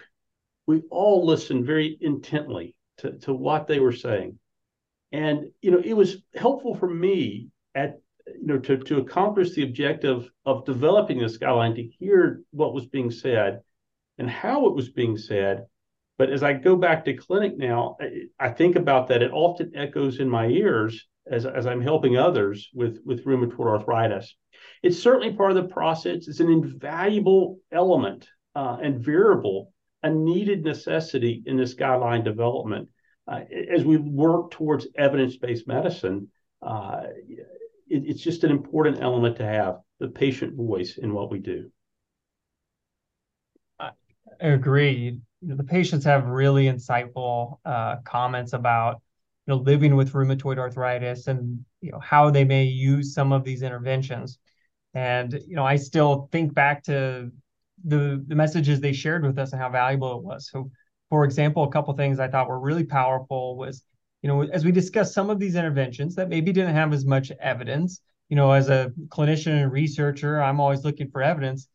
we 0.67 0.81
all 0.89 1.25
listened 1.25 1.65
very 1.65 1.97
intently 1.99 2.75
to, 2.97 3.17
to 3.19 3.33
what 3.33 3.67
they 3.67 3.79
were 3.79 3.91
saying. 3.91 4.39
And, 5.11 5.51
you 5.61 5.71
know, 5.71 5.81
it 5.83 5.93
was 5.93 6.17
helpful 6.33 6.75
for 6.75 6.89
me 6.89 7.49
at, 7.75 7.99
you 8.27 8.47
know, 8.47 8.59
to, 8.59 8.77
to 8.77 8.99
accomplish 8.99 9.51
the 9.51 9.63
objective 9.63 10.29
of 10.45 10.65
developing 10.65 11.19
this 11.19 11.37
guideline 11.37 11.75
to 11.75 11.83
hear 11.83 12.41
what 12.51 12.73
was 12.73 12.85
being 12.85 13.11
said 13.11 13.61
and 14.17 14.29
how 14.29 14.67
it 14.67 14.75
was 14.75 14.89
being 14.89 15.17
said. 15.17 15.65
But 16.17 16.29
as 16.29 16.43
I 16.43 16.53
go 16.53 16.75
back 16.75 17.05
to 17.05 17.13
clinic 17.13 17.57
now, 17.57 17.97
I, 18.39 18.49
think 18.49 18.75
about 18.75 19.07
that. 19.07 19.23
It 19.23 19.31
often 19.31 19.71
echoes 19.75 20.19
in 20.19 20.29
my 20.29 20.47
ears 20.47 21.07
as, 21.29 21.45
as 21.45 21.65
I'm 21.65 21.81
helping 21.81 22.17
others 22.17 22.69
with, 22.73 22.99
with 23.03 23.25
rheumatoid 23.25 23.67
arthritis. 23.67 24.35
It's 24.83 25.01
certainly 25.01 25.33
part 25.33 25.51
of 25.51 25.55
the 25.55 25.73
process. 25.73 26.27
It's 26.27 26.39
an 26.39 26.51
invaluable 26.51 27.59
element 27.71 28.27
uh, 28.55 28.77
and 28.81 29.03
variable, 29.03 29.73
a 30.03 30.09
needed 30.09 30.63
necessity 30.63 31.41
in 31.45 31.57
this 31.57 31.73
guideline 31.73 32.23
development. 32.23 32.89
Uh, 33.27 33.41
as 33.73 33.83
we 33.83 33.97
work 33.97 34.51
towards 34.51 34.87
evidence-based 34.95 35.67
medicine, 35.67 36.29
uh, 36.61 37.03
it, 37.87 38.03
it's 38.05 38.21
just 38.21 38.43
an 38.43 38.51
important 38.51 39.01
element 39.01 39.37
to 39.37 39.45
have 39.45 39.77
the 39.99 40.09
patient 40.09 40.55
voice 40.55 40.97
in 40.97 41.13
what 41.13 41.31
we 41.31 41.39
do. 41.39 41.71
I 44.43 44.47
agree. 44.47 45.19
The 45.41 45.63
patients 45.63 46.05
have 46.05 46.25
really 46.27 46.65
insightful 46.65 47.59
uh, 47.65 47.97
comments 48.03 48.53
about 48.53 49.01
you 49.47 49.53
know 49.53 49.61
living 49.61 49.95
with 49.95 50.13
rheumatoid 50.13 50.57
arthritis 50.57 51.27
and 51.27 51.65
you 51.81 51.91
know 51.91 51.99
how 51.99 52.29
they 52.29 52.43
may 52.43 52.65
use 52.65 53.13
some 53.13 53.31
of 53.33 53.43
these 53.43 53.61
interventions 53.61 54.39
and 54.93 55.33
you 55.47 55.55
know 55.57 55.65
i 55.65 55.75
still 55.75 56.29
think 56.31 56.53
back 56.53 56.83
to 56.83 57.31
the 57.85 58.23
the 58.27 58.35
messages 58.35 58.79
they 58.79 58.93
shared 58.93 59.23
with 59.25 59.37
us 59.37 59.53
and 59.53 59.61
how 59.61 59.69
valuable 59.69 60.17
it 60.19 60.23
was 60.23 60.49
so 60.49 60.71
for 61.09 61.25
example 61.25 61.63
a 61.63 61.71
couple 61.71 61.93
things 61.95 62.19
i 62.19 62.27
thought 62.29 62.47
were 62.47 62.59
really 62.59 62.85
powerful 62.85 63.57
was 63.57 63.83
you 64.21 64.29
know 64.29 64.43
as 64.43 64.63
we 64.65 64.71
discussed 64.71 65.13
some 65.13 65.29
of 65.29 65.39
these 65.39 65.55
interventions 65.55 66.15
that 66.15 66.29
maybe 66.29 66.53
didn't 66.53 66.75
have 66.75 66.93
as 66.93 67.05
much 67.05 67.31
evidence 67.41 68.01
you 68.29 68.37
know 68.37 68.51
as 68.53 68.69
a 68.69 68.93
clinician 69.09 69.63
and 69.63 69.71
researcher 69.73 70.41
i'm 70.41 70.61
always 70.61 70.85
looking 70.85 71.09
for 71.09 71.21
evidence 71.21 71.67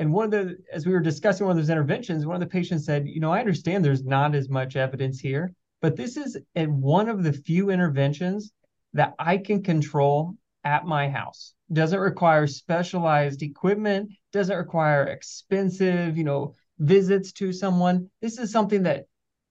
and 0.00 0.12
one 0.12 0.24
of 0.24 0.30
the 0.30 0.56
as 0.72 0.84
we 0.84 0.92
were 0.92 1.00
discussing 1.00 1.46
one 1.46 1.56
of 1.56 1.62
those 1.62 1.70
interventions 1.70 2.26
one 2.26 2.34
of 2.34 2.40
the 2.40 2.46
patients 2.46 2.84
said 2.84 3.06
you 3.06 3.20
know 3.20 3.32
i 3.32 3.38
understand 3.38 3.84
there's 3.84 4.04
not 4.04 4.34
as 4.34 4.48
much 4.48 4.74
evidence 4.74 5.20
here 5.20 5.52
but 5.80 5.96
this 5.96 6.16
is 6.16 6.36
one 6.54 7.08
of 7.08 7.22
the 7.22 7.32
few 7.32 7.70
interventions 7.70 8.52
that 8.92 9.14
I 9.18 9.38
can 9.38 9.62
control 9.62 10.34
at 10.64 10.84
my 10.84 11.08
house. 11.08 11.54
Doesn't 11.72 11.98
require 11.98 12.46
specialized 12.46 13.42
equipment, 13.42 14.10
doesn't 14.32 14.56
require 14.56 15.04
expensive, 15.04 16.18
you 16.18 16.24
know, 16.24 16.54
visits 16.78 17.32
to 17.32 17.52
someone. 17.52 18.10
This 18.20 18.38
is 18.38 18.50
something 18.50 18.82
that, 18.82 19.06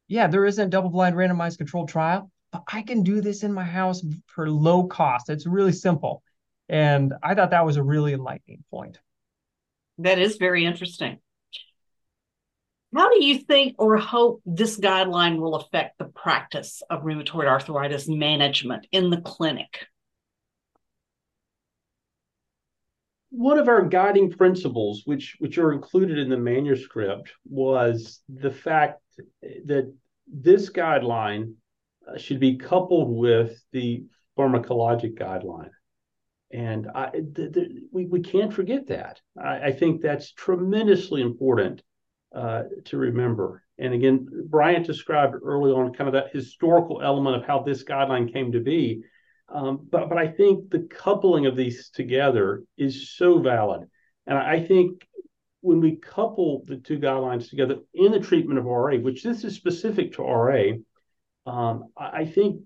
yeah, 0.07 0.27
there 0.27 0.45
isn't 0.45 0.69
double 0.69 0.89
blind 0.89 1.15
randomized 1.15 1.57
controlled 1.57 1.89
trial, 1.89 2.29
but 2.51 2.63
I 2.71 2.81
can 2.81 3.03
do 3.03 3.21
this 3.21 3.43
in 3.43 3.53
my 3.53 3.63
house 3.63 4.03
for 4.27 4.49
low 4.49 4.83
cost. 4.85 5.29
It's 5.29 5.47
really 5.47 5.71
simple. 5.71 6.21
And 6.67 7.13
I 7.23 7.33
thought 7.33 7.51
that 7.51 7.65
was 7.65 7.77
a 7.77 7.83
really 7.83 8.13
enlightening 8.13 8.63
point. 8.69 8.99
That 9.99 10.17
is 10.17 10.37
very 10.37 10.65
interesting. 10.65 11.19
How 12.95 13.11
do 13.11 13.23
you 13.23 13.37
think 13.37 13.75
or 13.77 13.97
hope 13.97 14.41
this 14.45 14.79
guideline 14.79 15.39
will 15.39 15.55
affect 15.55 15.99
the 15.99 16.05
practice 16.05 16.81
of 16.89 17.03
rheumatoid 17.03 17.45
arthritis 17.45 18.07
management 18.07 18.87
in 18.91 19.09
the 19.09 19.21
clinic? 19.21 19.85
One 23.31 23.59
of 23.59 23.67
our 23.67 23.85
guiding 23.85 24.31
principles, 24.31 25.03
which, 25.05 25.35
which 25.39 25.57
are 25.57 25.73
included 25.73 26.17
in 26.17 26.29
the 26.29 26.37
manuscript, 26.37 27.31
was 27.45 28.21
the 28.29 28.51
fact 28.51 29.01
that 29.41 29.93
this 30.27 30.69
guideline 30.69 31.53
uh, 32.07 32.17
should 32.17 32.39
be 32.39 32.57
coupled 32.57 33.09
with 33.15 33.61
the 33.73 34.05
pharmacologic 34.37 35.19
guideline. 35.19 35.69
And 36.51 36.87
I, 36.93 37.11
th- 37.11 37.53
th- 37.53 37.71
we, 37.91 38.05
we 38.05 38.21
can't 38.21 38.53
forget 38.53 38.87
that. 38.87 39.21
I, 39.41 39.67
I 39.67 39.71
think 39.71 40.01
that's 40.01 40.31
tremendously 40.31 41.21
important 41.21 41.83
uh, 42.35 42.63
to 42.85 42.97
remember. 42.97 43.63
And 43.77 43.93
again, 43.93 44.27
Bryant 44.47 44.85
described 44.85 45.35
early 45.43 45.71
on 45.71 45.93
kind 45.93 46.07
of 46.07 46.13
that 46.13 46.33
historical 46.33 47.01
element 47.01 47.37
of 47.37 47.45
how 47.45 47.61
this 47.61 47.83
guideline 47.83 48.31
came 48.31 48.51
to 48.51 48.59
be. 48.59 49.03
Um, 49.51 49.87
but 49.89 50.09
but 50.09 50.17
I 50.17 50.27
think 50.27 50.69
the 50.69 50.87
coupling 50.89 51.45
of 51.45 51.55
these 51.55 51.89
together 51.89 52.63
is 52.77 53.15
so 53.15 53.39
valid. 53.39 53.87
And 54.27 54.37
I 54.37 54.63
think 54.63 55.07
when 55.61 55.81
we 55.81 55.95
couple 55.95 56.63
the 56.67 56.77
two 56.77 56.99
guidelines 56.99 57.49
together 57.49 57.77
in 57.93 58.11
the 58.11 58.19
treatment 58.19 58.59
of 58.59 58.65
RA, 58.65 58.95
which 58.97 59.23
this 59.23 59.43
is 59.43 59.55
specific 59.55 60.13
to 60.13 60.23
RA, 60.23 60.73
um, 61.45 61.85
I, 61.97 62.25
think 62.25 62.61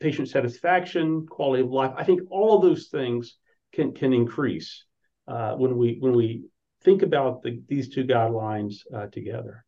patient 0.00 0.28
satisfaction, 0.28 1.26
quality 1.26 1.62
of 1.62 1.70
life, 1.70 1.92
I 1.96 2.04
think 2.04 2.20
all 2.30 2.56
of 2.56 2.62
those 2.62 2.88
things 2.88 3.36
can 3.72 3.92
can 3.92 4.12
increase 4.12 4.84
uh, 5.28 5.54
when 5.54 5.76
we 5.76 5.96
when 6.00 6.12
we 6.12 6.44
think 6.82 7.02
about 7.02 7.42
the, 7.42 7.60
these 7.68 7.88
two 7.88 8.04
guidelines 8.04 8.76
uh, 8.94 9.06
together. 9.06 9.64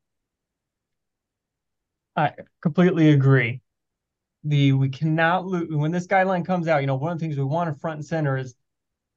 I 2.17 2.33
completely 2.63 3.11
agree. 3.11 3.61
The 4.45 4.73
we 4.73 4.89
cannot 4.89 5.47
lose 5.47 5.69
when 5.71 5.91
this 5.91 6.07
guideline 6.07 6.45
comes 6.45 6.69
out. 6.69 6.81
You 6.81 6.87
know, 6.87 6.97
one 6.97 7.13
of 7.13 7.19
the 7.19 7.25
things 7.25 7.37
we 7.37 7.45
want 7.45 7.73
to 7.73 7.81
front 7.81 7.99
and 7.99 8.07
center 8.07 8.37
is 8.37 8.55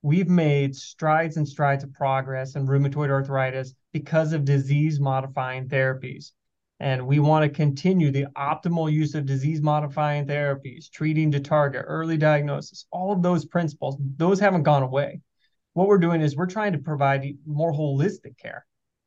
we've 0.01 0.29
made 0.29 0.75
strides 0.75 1.37
and 1.37 1.47
strides 1.47 1.83
of 1.83 1.93
progress 1.93 2.55
in 2.55 2.67
rheumatoid 2.67 3.09
arthritis 3.09 3.73
because 3.93 4.33
of 4.33 4.45
disease 4.45 4.99
modifying 4.99 5.67
therapies. 5.67 6.31
And 6.81 7.05
we 7.05 7.19
want 7.19 7.43
to 7.43 7.49
continue 7.49 8.11
the 8.11 8.25
optimal 8.35 8.91
use 8.91 9.13
of 9.15 9.25
disease 9.25 9.61
modifying 9.61 10.25
therapies, 10.25 10.89
treating 10.89 11.31
to 11.31 11.39
target, 11.39 11.85
early 11.87 12.17
diagnosis, 12.17 12.85
all 12.91 13.11
of 13.11 13.21
those 13.21 13.45
principles, 13.45 13.97
those 14.17 14.39
haven't 14.39 14.63
gone 14.63 14.83
away 14.83 15.21
what 15.73 15.87
we're 15.87 15.97
doing 15.97 16.21
is 16.21 16.35
we're 16.35 16.45
trying 16.45 16.73
to 16.73 16.79
provide 16.79 17.25
more 17.45 17.71
holistic 17.71 18.37
care. 18.37 18.65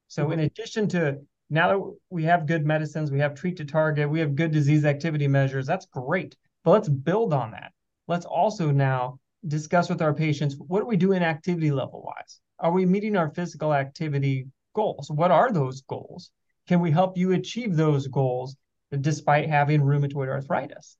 So, 0.08 0.30
in 0.30 0.40
addition 0.40 0.88
to 0.88 1.18
now 1.50 1.68
that 1.68 1.96
we 2.10 2.24
have 2.24 2.46
good 2.46 2.64
medicines, 2.64 3.10
we 3.10 3.18
have 3.20 3.34
treat 3.34 3.56
to 3.56 3.64
target, 3.64 4.08
we 4.08 4.20
have 4.20 4.34
good 4.34 4.52
disease 4.52 4.84
activity 4.84 5.28
measures, 5.28 5.66
that's 5.66 5.86
great. 5.86 6.36
But 6.62 6.70
let's 6.72 6.88
build 6.88 7.32
on 7.32 7.50
that. 7.50 7.72
Let's 8.06 8.24
also 8.24 8.70
now 8.70 9.18
discuss 9.46 9.90
with 9.90 10.00
our 10.00 10.14
patients 10.14 10.56
what 10.56 10.82
are 10.82 10.86
we 10.86 10.96
doing 10.96 11.22
activity 11.22 11.70
level 11.70 12.02
wise? 12.02 12.40
Are 12.58 12.72
we 12.72 12.86
meeting 12.86 13.16
our 13.16 13.30
physical 13.30 13.74
activity 13.74 14.46
goals? 14.74 15.10
What 15.10 15.30
are 15.30 15.52
those 15.52 15.82
goals? 15.82 16.30
Can 16.66 16.80
we 16.80 16.90
help 16.90 17.16
you 17.16 17.32
achieve 17.32 17.76
those 17.76 18.06
goals 18.06 18.56
despite 19.00 19.48
having 19.48 19.80
rheumatoid 19.80 20.28
arthritis? 20.28 20.96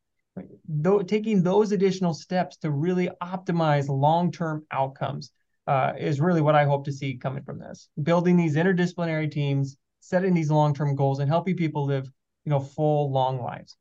Though, 0.69 1.03
taking 1.03 1.43
those 1.43 1.73
additional 1.73 2.13
steps 2.13 2.57
to 2.59 2.71
really 2.71 3.09
optimize 3.23 3.89
long 3.89 4.33
term 4.33 4.67
outcomes 4.71 5.31
uh, 5.67 5.93
is 5.99 6.21
really 6.21 6.41
what 6.41 6.55
I 6.55 6.65
hope 6.65 6.85
to 6.85 6.93
see 6.93 7.17
coming 7.17 7.43
from 7.43 7.59
this. 7.59 7.89
Building 8.03 8.37
these 8.37 8.57
interdisciplinary 8.57 9.31
teams, 9.31 9.77
setting 10.01 10.35
these 10.35 10.51
long-term 10.51 10.95
goals, 10.97 11.21
and 11.21 11.29
helping 11.29 11.57
people 11.57 11.87
live, 11.87 12.11
you 12.45 12.51
know, 12.51 12.61
full, 12.61 13.11
long 13.11 13.41
lives. 13.41 13.77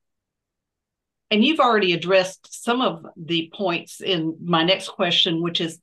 And 1.31 1.43
you've 1.43 1.59
already 1.59 1.93
addressed 1.93 2.63
some 2.63 2.81
of 2.81 3.05
the 3.17 3.51
points 3.53 4.01
in 4.01 4.37
my 4.41 4.63
next 4.63 4.89
question, 4.89 5.41
which 5.41 5.59
is 5.59 5.79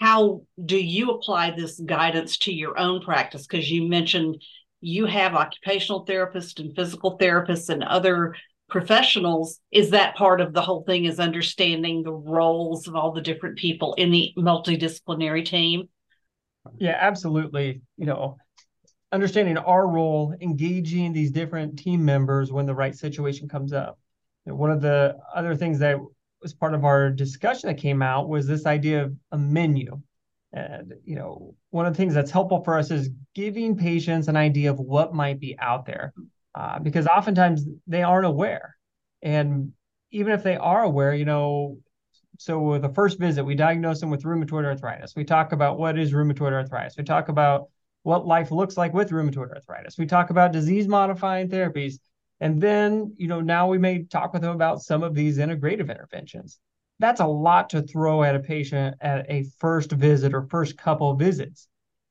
how 0.00 0.42
do 0.64 0.78
you 0.78 1.10
apply 1.10 1.50
this 1.50 1.78
guidance 1.78 2.38
to 2.38 2.52
your 2.52 2.78
own 2.78 3.02
practice? 3.02 3.46
Because 3.46 3.70
you 3.70 3.86
mentioned 3.88 4.42
you 4.80 5.06
have 5.06 5.34
occupational 5.34 6.06
therapists 6.06 6.58
and 6.60 6.74
physical 6.74 7.18
therapists 7.18 7.68
and 7.68 7.82
other 7.82 8.34
professionals 8.68 9.60
is 9.72 9.90
that 9.90 10.14
part 10.14 10.40
of 10.40 10.52
the 10.52 10.60
whole 10.60 10.82
thing 10.82 11.06
is 11.06 11.18
understanding 11.18 12.02
the 12.02 12.12
roles 12.12 12.86
of 12.86 12.94
all 12.94 13.12
the 13.12 13.20
different 13.20 13.56
people 13.56 13.94
in 13.94 14.10
the 14.10 14.32
multidisciplinary 14.36 15.44
team? 15.44 15.88
Yeah 16.78 16.96
absolutely. 17.00 17.80
You 17.96 18.06
know 18.06 18.36
understanding 19.10 19.56
our 19.56 19.86
role 19.86 20.34
engaging 20.40 21.12
these 21.12 21.30
different 21.30 21.78
team 21.78 22.04
members 22.04 22.52
when 22.52 22.66
the 22.66 22.74
right 22.74 22.94
situation 22.94 23.48
comes 23.48 23.72
up. 23.72 23.98
One 24.44 24.70
of 24.70 24.80
the 24.80 25.16
other 25.34 25.54
things 25.54 25.78
that 25.78 25.98
was 26.42 26.54
part 26.54 26.74
of 26.74 26.84
our 26.84 27.10
discussion 27.10 27.68
that 27.68 27.78
came 27.78 28.02
out 28.02 28.28
was 28.28 28.46
this 28.46 28.66
idea 28.66 29.04
of 29.04 29.16
a 29.32 29.38
menu 29.38 30.00
and 30.52 30.94
you 31.04 31.14
know 31.14 31.54
one 31.70 31.86
of 31.86 31.92
the 31.92 31.96
things 31.96 32.14
that's 32.14 32.30
helpful 32.30 32.64
for 32.64 32.78
us 32.78 32.90
is 32.90 33.10
giving 33.34 33.76
patients 33.76 34.28
an 34.28 34.36
idea 34.36 34.70
of 34.70 34.78
what 34.78 35.14
might 35.14 35.38
be 35.38 35.58
out 35.58 35.84
there 35.84 36.12
uh, 36.58 36.78
because 36.80 37.06
oftentimes 37.06 37.64
they 37.86 38.02
aren't 38.02 38.26
aware. 38.26 38.76
And 39.22 39.72
even 40.10 40.32
if 40.32 40.42
they 40.42 40.56
are 40.56 40.82
aware, 40.82 41.14
you 41.14 41.24
know, 41.24 41.78
so 42.38 42.60
with 42.60 42.82
the 42.82 42.88
first 42.88 43.18
visit, 43.18 43.44
we 43.44 43.54
diagnose 43.54 44.00
them 44.00 44.10
with 44.10 44.24
rheumatoid 44.24 44.64
arthritis. 44.64 45.14
We 45.14 45.24
talk 45.24 45.52
about 45.52 45.78
what 45.78 45.98
is 45.98 46.12
rheumatoid 46.12 46.52
arthritis. 46.52 46.96
We 46.96 47.04
talk 47.04 47.28
about 47.28 47.68
what 48.02 48.26
life 48.26 48.50
looks 48.50 48.76
like 48.76 48.92
with 48.92 49.10
rheumatoid 49.10 49.54
arthritis. 49.54 49.98
We 49.98 50.06
talk 50.06 50.30
about 50.30 50.52
disease 50.52 50.88
modifying 50.88 51.48
therapies. 51.48 51.94
And 52.40 52.60
then, 52.60 53.14
you 53.16 53.28
know, 53.28 53.40
now 53.40 53.68
we 53.68 53.78
may 53.78 54.04
talk 54.04 54.32
with 54.32 54.42
them 54.42 54.54
about 54.54 54.82
some 54.82 55.02
of 55.02 55.14
these 55.14 55.38
integrative 55.38 55.90
interventions. 55.90 56.58
That's 57.00 57.20
a 57.20 57.26
lot 57.26 57.70
to 57.70 57.82
throw 57.82 58.22
at 58.22 58.34
a 58.34 58.40
patient 58.40 58.96
at 59.00 59.30
a 59.30 59.44
first 59.58 59.92
visit 59.92 60.34
or 60.34 60.42
first 60.42 60.76
couple 60.76 61.10
of 61.10 61.18
visits. 61.18 61.68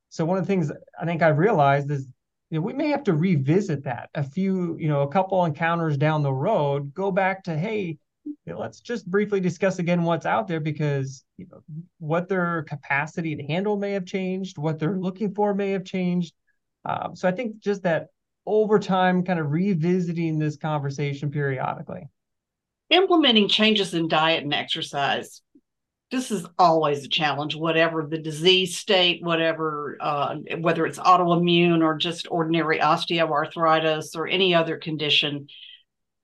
So 0.10 0.25
one 0.25 0.38
of 0.38 0.44
the 0.44 0.48
things 0.48 0.72
I 1.00 1.06
think 1.06 1.22
I've 1.22 1.38
realized 1.38 1.91
is 1.91 2.08
you 2.50 2.60
know, 2.60 2.65
we 2.65 2.74
may 2.74 2.89
have 2.89 3.03
to 3.03 3.13
revisit 3.13 3.84
that 3.84 4.10
a 4.15 4.24
few, 4.24 4.77
you 4.79 4.88
know, 4.88 5.01
a 5.01 5.08
couple 5.10 5.44
encounters 5.44 5.98
down 5.98 6.24
the 6.24 6.32
road, 6.32 6.94
go 6.94 7.12
back 7.12 7.44
to, 7.44 7.58
hey, 7.58 7.98
let's 8.46 8.79
just 8.79 9.10
briefly 9.10 9.39
discuss 9.39 9.79
again 9.79 10.03
what's 10.03 10.25
out 10.25 10.48
there 10.48 10.60
because 10.60 11.24
you 11.38 11.48
know 11.51 11.62
what 12.00 12.27
their 12.29 12.63
capacity 12.63 13.36
to 13.36 13.44
handle 13.44 13.77
may 13.77 13.91
have 13.91 14.06
changed, 14.06 14.58
what 14.58 14.79
they're 14.79 14.98
looking 14.98 15.34
for 15.34 15.53
may 15.53 15.72
have 15.72 15.84
changed. 15.84 16.34
Um, 16.86 17.15
so 17.15 17.27
I 17.27 17.32
think 17.32 17.60
just 17.60 17.84
that 17.84 18.08
over 18.46 18.79
time, 18.79 19.24
kind 19.24 19.39
of 19.39 19.51
revisiting 19.51 20.39
this 20.39 20.56
conversation 20.56 21.29
periodically. 21.29 22.08
Implementing 22.89 23.50
changes 23.50 23.94
in 23.94 24.08
diet 24.08 24.44
and 24.44 24.53
exercise. 24.53 25.41
This 26.10 26.32
is 26.32 26.46
always 26.58 27.03
a 27.03 27.10
challenge, 27.10 27.56
whatever 27.56 28.06
the 28.06 28.17
disease 28.17 28.77
state, 28.77 29.22
whatever, 29.22 29.98
uh, 30.00 30.36
whether 30.60 30.86
it's 30.86 31.00
autoimmune 31.00 31.84
or 31.84 31.98
just 31.98 32.27
ordinary 32.32 32.79
osteoarthritis 32.79 34.15
or 34.15 34.27
any 34.27 34.56
other 34.56 34.77
condition. 34.77 35.48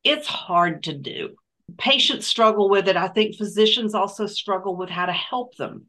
It's 0.06 0.28
hard 0.28 0.84
to 0.84 0.98
do 0.98 1.36
patients 1.78 2.28
struggle 2.28 2.70
with 2.70 2.88
it. 2.88 2.98
I 2.98 3.08
think 3.08 3.36
physicians 3.36 3.94
also 3.94 4.28
struggle 4.28 4.76
with 4.76 4.90
how 4.90 5.06
to 5.06 5.14
help 5.14 5.56
them. 5.56 5.88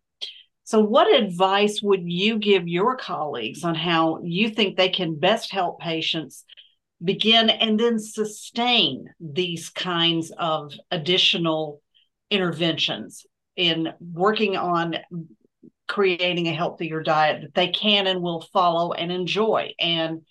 So, 0.65 0.81
what 0.81 1.15
advice 1.15 1.83
would 1.83 2.11
you 2.11 2.39
give 2.39 2.67
your 2.67 2.97
colleagues 2.97 3.65
on 3.65 3.75
how 3.75 4.21
you 4.23 4.49
think 4.49 4.77
they 4.77 4.89
can 4.89 5.19
best 5.19 5.53
help 5.53 5.81
patients 5.81 6.45
begin 7.03 7.51
and 7.51 7.79
then 7.79 7.99
sustain 7.99 9.13
these 9.21 9.69
kinds 9.69 10.31
of 10.39 10.73
additional 10.91 11.81
interventions 12.31 13.27
in 13.57 13.93
working 14.01 14.57
on 14.57 14.97
creating 15.87 16.49
a 16.49 16.55
healthier 16.55 17.03
diet 17.03 17.43
that 17.43 17.55
they 17.55 17.69
can 17.69 18.07
and 18.07 18.23
will 18.23 18.41
follow 18.53 18.93
and 18.93 19.13
enjoy 19.13 19.71
and 19.79 20.23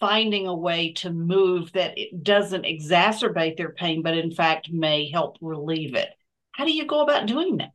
finding 0.00 0.46
a 0.46 0.54
way 0.54 0.92
to 0.92 1.10
move 1.10 1.70
that 1.72 1.96
it 1.96 2.22
doesn't 2.22 2.64
exacerbate 2.64 3.56
their 3.56 3.72
pain, 3.72 4.02
but 4.02 4.16
in 4.16 4.30
fact 4.30 4.70
may 4.72 5.10
help 5.10 5.36
relieve 5.40 5.94
it. 5.94 6.08
How 6.52 6.64
do 6.64 6.72
you 6.72 6.86
go 6.86 7.02
about 7.02 7.26
doing 7.26 7.58
that? 7.58 7.72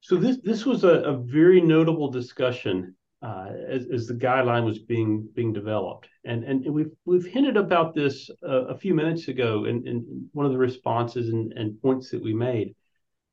So 0.00 0.16
this 0.16 0.38
this 0.42 0.66
was 0.66 0.84
a, 0.84 1.00
a 1.00 1.16
very 1.16 1.60
notable 1.60 2.10
discussion 2.10 2.94
uh, 3.24 3.48
as, 3.68 3.86
as, 3.92 4.06
the 4.06 4.14
guideline 4.14 4.64
was 4.64 4.78
being 4.78 5.26
being 5.34 5.52
developed, 5.52 6.08
and 6.24 6.44
and 6.44 6.64
we've 6.72 6.90
we've 7.06 7.24
hinted 7.24 7.56
about 7.56 7.94
this 7.94 8.30
uh, 8.46 8.66
a 8.66 8.76
few 8.76 8.94
minutes 8.94 9.28
ago 9.28 9.64
in, 9.64 9.86
in 9.86 10.28
one 10.32 10.44
of 10.44 10.52
the 10.52 10.58
responses 10.58 11.30
and, 11.30 11.52
and 11.54 11.80
points 11.80 12.10
that 12.10 12.22
we 12.22 12.34
made, 12.34 12.74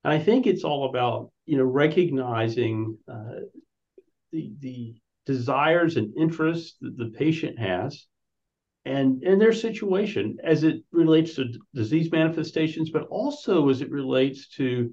and 0.03 0.13
I 0.13 0.19
think 0.19 0.47
it's 0.47 0.63
all 0.63 0.89
about 0.89 1.31
you 1.45 1.57
know 1.57 1.65
recognizing 1.65 2.97
uh, 3.11 3.41
the 4.31 4.53
the 4.59 4.95
desires 5.25 5.97
and 5.97 6.15
interests 6.17 6.77
that 6.81 6.97
the 6.97 7.11
patient 7.17 7.59
has 7.59 8.07
and 8.85 9.21
and 9.23 9.39
their 9.39 9.53
situation 9.53 10.37
as 10.43 10.63
it 10.63 10.83
relates 10.91 11.35
to 11.35 11.45
disease 11.75 12.11
manifestations 12.11 12.89
but 12.89 13.03
also 13.07 13.69
as 13.69 13.81
it 13.81 13.91
relates 13.91 14.47
to 14.49 14.91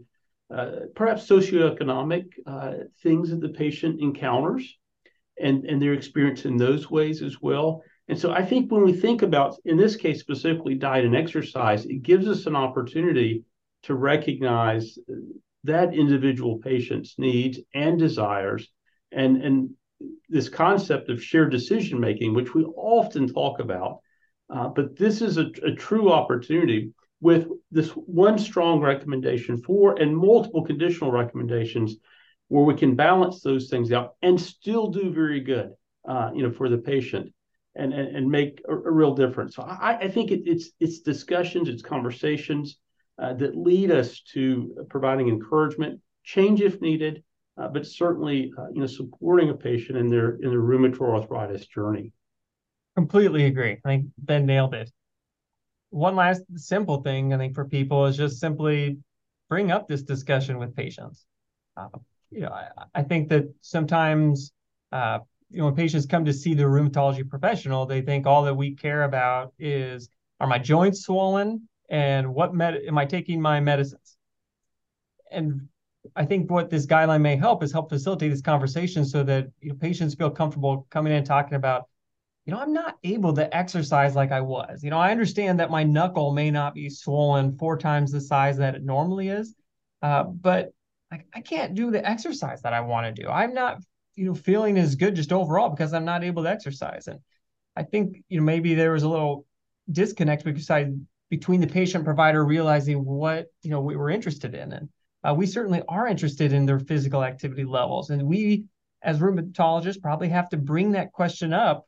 uh, 0.54 0.80
perhaps 0.94 1.28
socioeconomic 1.28 2.24
uh, 2.46 2.74
things 3.02 3.30
that 3.30 3.40
the 3.40 3.48
patient 3.48 4.00
encounters 4.00 4.77
and 5.42 5.64
and 5.64 5.80
their 5.80 5.94
experience 5.94 6.44
in 6.44 6.56
those 6.56 6.90
ways 6.90 7.22
as 7.22 7.40
well 7.40 7.82
and 8.08 8.18
so 8.18 8.32
i 8.32 8.44
think 8.44 8.70
when 8.70 8.82
we 8.82 8.92
think 8.92 9.22
about 9.22 9.56
in 9.64 9.76
this 9.76 9.96
case 9.96 10.20
specifically 10.20 10.74
diet 10.74 11.04
and 11.04 11.16
exercise 11.16 11.84
it 11.86 12.02
gives 12.02 12.26
us 12.26 12.46
an 12.46 12.56
opportunity 12.56 13.44
to 13.82 13.94
recognize 13.94 14.98
that 15.64 15.94
individual 15.94 16.58
patient's 16.58 17.14
needs 17.18 17.58
and 17.74 17.98
desires 17.98 18.68
and 19.12 19.42
and 19.42 19.70
this 20.28 20.48
concept 20.48 21.08
of 21.08 21.22
shared 21.22 21.50
decision 21.50 21.98
making, 22.00 22.34
which 22.34 22.54
we 22.54 22.64
often 22.64 23.26
talk 23.26 23.60
about. 23.60 24.00
Uh, 24.50 24.68
but 24.68 24.96
this 24.96 25.20
is 25.20 25.36
a, 25.36 25.46
a, 25.62 25.72
true 25.72 26.10
opportunity 26.10 26.92
with 27.20 27.48
this 27.70 27.90
one 27.90 28.38
strong 28.38 28.80
recommendation 28.80 29.60
for 29.60 30.00
and 30.00 30.16
multiple 30.16 30.64
conditional 30.64 31.10
recommendations 31.10 31.96
where 32.48 32.64
we 32.64 32.74
can 32.74 32.94
balance 32.94 33.40
those 33.42 33.68
things 33.68 33.92
out 33.92 34.14
and 34.22 34.40
still 34.40 34.88
do 34.88 35.12
very 35.12 35.40
good, 35.40 35.70
uh, 36.08 36.30
you 36.34 36.42
know, 36.42 36.50
for 36.50 36.68
the 36.68 36.78
patient 36.78 37.32
and, 37.76 37.92
and, 37.92 38.16
and 38.16 38.28
make 38.28 38.60
a, 38.68 38.72
a, 38.72 38.90
real 38.90 39.14
difference. 39.14 39.54
So 39.54 39.62
I, 39.62 39.98
I 39.98 40.08
think 40.08 40.30
it, 40.30 40.42
it's, 40.44 40.70
it's 40.80 41.00
discussions, 41.00 41.68
it's 41.68 41.82
conversations 41.82 42.78
uh, 43.18 43.34
that 43.34 43.56
lead 43.56 43.90
us 43.90 44.20
to 44.32 44.86
providing 44.88 45.28
encouragement, 45.28 46.00
change 46.24 46.60
if 46.60 46.80
needed, 46.80 47.22
uh, 47.58 47.68
but 47.68 47.86
certainly 47.86 48.52
uh, 48.56 48.68
you 48.72 48.80
know 48.80 48.86
supporting 48.86 49.50
a 49.50 49.54
patient 49.54 49.98
in 49.98 50.08
their 50.08 50.36
in 50.36 50.50
their 50.50 50.60
rheumatoid 50.60 51.00
arthritis 51.00 51.66
journey. 51.66 52.12
Completely 52.94 53.46
agree. 53.46 53.72
I 53.84 53.88
think 53.88 54.06
Ben 54.18 54.46
nailed 54.46 54.74
it. 54.74 54.90
One 55.90 56.16
last 56.16 56.42
simple 56.56 57.02
thing 57.02 57.32
I 57.32 57.38
think 57.38 57.54
for 57.54 57.64
people 57.64 58.06
is 58.06 58.16
just 58.16 58.38
simply 58.38 58.98
bring 59.48 59.70
up 59.70 59.88
this 59.88 60.02
discussion 60.02 60.58
with 60.58 60.76
patients. 60.76 61.24
Uh, 61.76 61.88
you 62.30 62.40
know, 62.40 62.48
I, 62.48 62.68
I, 62.94 63.02
think 63.02 63.28
that 63.30 63.52
sometimes 63.60 64.52
uh, 64.92 65.18
you 65.50 65.58
know 65.58 65.66
when 65.66 65.74
patients 65.74 66.06
come 66.06 66.24
to 66.24 66.32
see 66.32 66.54
the 66.54 66.64
rheumatology 66.64 67.28
professional, 67.28 67.86
they 67.86 68.02
think 68.02 68.26
all 68.26 68.42
that 68.44 68.54
we 68.54 68.74
care 68.74 69.04
about 69.04 69.52
is 69.58 70.08
are 70.40 70.46
my 70.46 70.58
joints 70.58 71.02
swollen 71.02 71.68
and 71.88 72.34
what 72.34 72.54
med 72.54 72.76
am 72.86 72.98
I 72.98 73.06
taking 73.06 73.40
my 73.40 73.60
medicines? 73.60 74.16
And 75.30 75.68
I 76.16 76.24
think 76.24 76.50
what 76.50 76.70
this 76.70 76.86
guideline 76.86 77.22
may 77.22 77.36
help 77.36 77.62
is 77.62 77.72
help 77.72 77.88
facilitate 77.88 78.30
this 78.30 78.42
conversation 78.42 79.04
so 79.04 79.22
that 79.24 79.48
you 79.60 79.70
know, 79.70 79.74
patients 79.74 80.14
feel 80.14 80.30
comfortable 80.30 80.86
coming 80.90 81.12
in 81.12 81.18
and 81.18 81.26
talking 81.26 81.54
about, 81.54 81.88
you 82.44 82.52
know, 82.52 82.60
I'm 82.60 82.72
not 82.72 82.96
able 83.04 83.32
to 83.34 83.56
exercise 83.56 84.14
like 84.14 84.32
I 84.32 84.40
was. 84.40 84.82
You 84.82 84.90
know, 84.90 84.98
I 84.98 85.10
understand 85.10 85.60
that 85.60 85.70
my 85.70 85.82
knuckle 85.82 86.32
may 86.32 86.50
not 86.50 86.74
be 86.74 86.88
swollen 86.88 87.56
four 87.58 87.76
times 87.76 88.12
the 88.12 88.20
size 88.20 88.56
that 88.58 88.74
it 88.74 88.84
normally 88.84 89.28
is, 89.28 89.54
uh, 90.02 90.24
but 90.24 90.72
like 91.10 91.26
I 91.34 91.40
can't 91.40 91.74
do 91.74 91.90
the 91.90 92.06
exercise 92.06 92.62
that 92.62 92.72
I 92.72 92.80
want 92.80 93.14
to 93.14 93.22
do. 93.22 93.28
I'm 93.28 93.54
not, 93.54 93.78
you 94.14 94.26
know, 94.26 94.34
feeling 94.34 94.78
as 94.78 94.94
good 94.94 95.14
just 95.14 95.32
overall 95.32 95.70
because 95.70 95.92
I'm 95.94 96.04
not 96.04 96.24
able 96.24 96.42
to 96.42 96.50
exercise. 96.50 97.06
And 97.06 97.20
I 97.76 97.82
think, 97.82 98.22
you 98.28 98.38
know, 98.38 98.44
maybe 98.44 98.74
there 98.74 98.92
was 98.92 99.04
a 99.04 99.08
little 99.08 99.46
disconnect 99.90 100.44
because 100.44 100.70
I 100.70 100.92
between 101.30 101.60
the 101.60 101.66
patient 101.66 102.04
provider 102.04 102.44
realizing 102.44 103.04
what 103.04 103.46
you 103.62 103.70
know 103.70 103.80
we 103.80 103.96
were 103.96 104.10
interested 104.10 104.54
in 104.54 104.72
and 104.72 104.88
uh, 105.24 105.34
we 105.34 105.46
certainly 105.46 105.82
are 105.88 106.06
interested 106.06 106.52
in 106.52 106.66
their 106.66 106.78
physical 106.78 107.24
activity 107.24 107.64
levels. 107.64 108.10
And 108.10 108.22
we, 108.22 108.64
as 109.02 109.18
rheumatologists, 109.18 110.00
probably 110.00 110.28
have 110.28 110.48
to 110.50 110.56
bring 110.56 110.92
that 110.92 111.12
question 111.12 111.52
up 111.52 111.86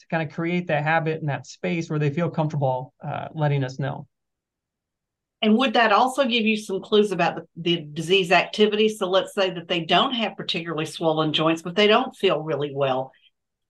to 0.00 0.06
kind 0.08 0.28
of 0.28 0.34
create 0.34 0.66
that 0.66 0.82
habit 0.82 1.20
and 1.20 1.28
that 1.28 1.46
space 1.46 1.88
where 1.88 1.98
they 1.98 2.10
feel 2.10 2.30
comfortable 2.30 2.92
uh, 3.02 3.28
letting 3.34 3.64
us 3.64 3.78
know. 3.78 4.06
And 5.42 5.58
would 5.58 5.74
that 5.74 5.92
also 5.92 6.24
give 6.24 6.46
you 6.46 6.56
some 6.56 6.80
clues 6.80 7.10
about 7.10 7.34
the, 7.34 7.46
the, 7.56 7.86
disease 7.92 8.30
activity? 8.30 8.88
So 8.88 9.10
let's 9.10 9.34
say 9.34 9.50
that 9.50 9.66
they 9.66 9.80
don't 9.80 10.14
have 10.14 10.36
particularly 10.36 10.86
swollen 10.86 11.32
joints, 11.32 11.62
but 11.62 11.74
they 11.74 11.88
don't 11.88 12.14
feel 12.14 12.40
really 12.40 12.72
well. 12.72 13.10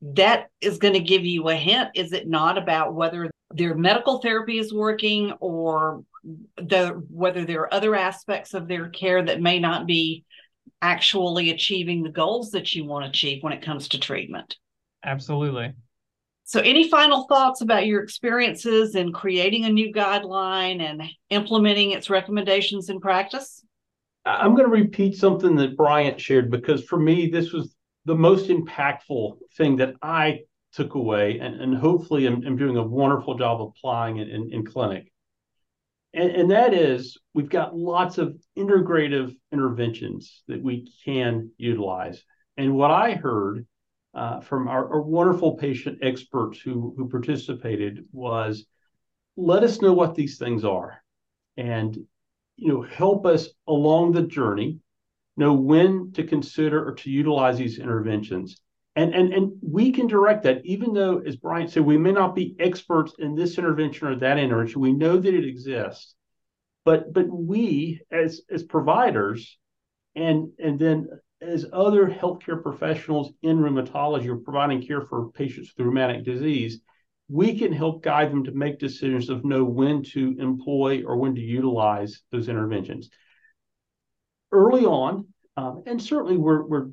That 0.02 0.48
is 0.60 0.76
going 0.76 0.94
to 0.94 1.00
give 1.00 1.24
you 1.24 1.48
a 1.48 1.54
hint, 1.54 1.90
is 1.94 2.12
it 2.12 2.28
not, 2.28 2.58
about 2.58 2.94
whether 2.94 3.30
their 3.50 3.74
medical 3.74 4.18
therapy 4.18 4.58
is 4.58 4.72
working 4.72 5.32
or 5.40 6.04
the 6.56 7.02
whether 7.08 7.44
there 7.44 7.62
are 7.62 7.74
other 7.74 7.94
aspects 7.94 8.54
of 8.54 8.68
their 8.68 8.88
care 8.90 9.24
that 9.24 9.40
may 9.40 9.58
not 9.58 9.86
be 9.86 10.24
actually 10.80 11.50
achieving 11.50 12.02
the 12.02 12.10
goals 12.10 12.50
that 12.50 12.74
you 12.74 12.84
want 12.84 13.04
to 13.04 13.10
achieve 13.10 13.42
when 13.42 13.52
it 13.52 13.62
comes 13.62 13.88
to 13.88 13.98
treatment. 13.98 14.56
Absolutely. 15.04 15.72
So, 16.44 16.60
any 16.60 16.88
final 16.88 17.26
thoughts 17.28 17.60
about 17.60 17.86
your 17.86 18.02
experiences 18.02 18.94
in 18.94 19.12
creating 19.12 19.64
a 19.64 19.70
new 19.70 19.92
guideline 19.92 20.80
and 20.80 21.02
implementing 21.30 21.92
its 21.92 22.10
recommendations 22.10 22.88
in 22.88 23.00
practice? 23.00 23.64
I'm 24.24 24.54
going 24.54 24.70
to 24.70 24.76
repeat 24.76 25.16
something 25.16 25.56
that 25.56 25.76
Bryant 25.76 26.20
shared 26.20 26.50
because 26.50 26.84
for 26.84 26.98
me, 26.98 27.28
this 27.28 27.52
was 27.52 27.74
the 28.04 28.14
most 28.14 28.48
impactful 28.48 29.36
thing 29.56 29.76
that 29.76 29.94
I 30.02 30.40
took 30.72 30.94
away, 30.94 31.38
and, 31.38 31.60
and 31.60 31.76
hopefully, 31.76 32.26
I'm, 32.26 32.44
I'm 32.46 32.56
doing 32.56 32.76
a 32.76 32.82
wonderful 32.82 33.36
job 33.36 33.60
applying 33.60 34.18
it 34.18 34.28
in, 34.28 34.52
in 34.52 34.64
clinic 34.64 35.12
and, 36.14 36.30
and 36.30 36.50
that 36.50 36.74
is 36.74 37.18
we've 37.34 37.48
got 37.48 37.76
lots 37.76 38.18
of 38.18 38.36
integrative 38.56 39.34
interventions 39.50 40.42
that 40.48 40.62
we 40.62 40.92
can 41.04 41.50
utilize. 41.56 42.22
And 42.56 42.74
what 42.74 42.90
I 42.90 43.12
heard 43.12 43.66
uh, 44.14 44.40
from 44.40 44.68
our, 44.68 44.88
our, 44.92 45.00
wonderful 45.00 45.56
patient 45.56 45.98
experts 46.02 46.60
who, 46.60 46.94
who 46.96 47.08
participated 47.08 48.04
was 48.12 48.66
let 49.36 49.62
us 49.62 49.80
know 49.80 49.92
what 49.92 50.14
these 50.14 50.36
things 50.36 50.64
are 50.64 51.02
and 51.56 51.98
you 52.56 52.68
know 52.68 52.82
help 52.82 53.24
us 53.24 53.48
along 53.66 54.12
the 54.12 54.22
journey 54.22 54.78
know 55.36 55.54
when 55.54 56.12
to 56.12 56.24
consider 56.24 56.86
or 56.86 56.94
to 56.94 57.10
utilize 57.10 57.56
these 57.56 57.78
interventions 57.78 58.60
And, 58.94 59.14
and, 59.14 59.32
and 59.32 59.52
we 59.62 59.90
can 59.92 60.06
direct 60.06 60.42
that, 60.42 60.60
even 60.64 60.92
though, 60.92 61.22
as 61.26 61.36
Bryant 61.36 61.70
said, 61.70 61.82
we 61.82 61.96
may 61.96 62.12
not 62.12 62.34
be 62.34 62.54
experts 62.58 63.14
in 63.18 63.34
this 63.34 63.56
intervention 63.56 64.08
or 64.08 64.16
that 64.16 64.38
intervention. 64.38 64.82
We 64.82 64.92
know 64.92 65.16
that 65.18 65.34
it 65.34 65.46
exists. 65.46 66.14
But 66.84 67.12
but 67.12 67.28
we 67.28 68.00
as 68.10 68.42
as 68.50 68.64
providers 68.64 69.58
and 70.14 70.50
and 70.58 70.78
then 70.78 71.08
as 71.42 71.66
other 71.72 72.06
healthcare 72.06 72.62
professionals 72.62 73.32
in 73.42 73.58
rheumatology 73.58 74.28
or 74.28 74.36
providing 74.36 74.86
care 74.86 75.00
for 75.00 75.30
patients 75.32 75.72
with 75.76 75.84
rheumatic 75.84 76.24
disease, 76.24 76.80
we 77.28 77.58
can 77.58 77.72
help 77.72 78.02
guide 78.02 78.30
them 78.30 78.44
to 78.44 78.52
make 78.52 78.78
decisions 78.78 79.28
of 79.28 79.44
know 79.44 79.64
when 79.64 80.02
to 80.02 80.36
employ 80.38 81.02
or 81.04 81.16
when 81.16 81.34
to 81.34 81.40
utilize 81.40 82.22
those 82.30 82.48
interventions. 82.48 83.10
Early 84.52 84.84
on, 84.84 85.26
um, 85.56 85.82
and 85.86 86.00
certainly 86.00 86.36
we're, 86.36 86.62
we're 86.62 86.88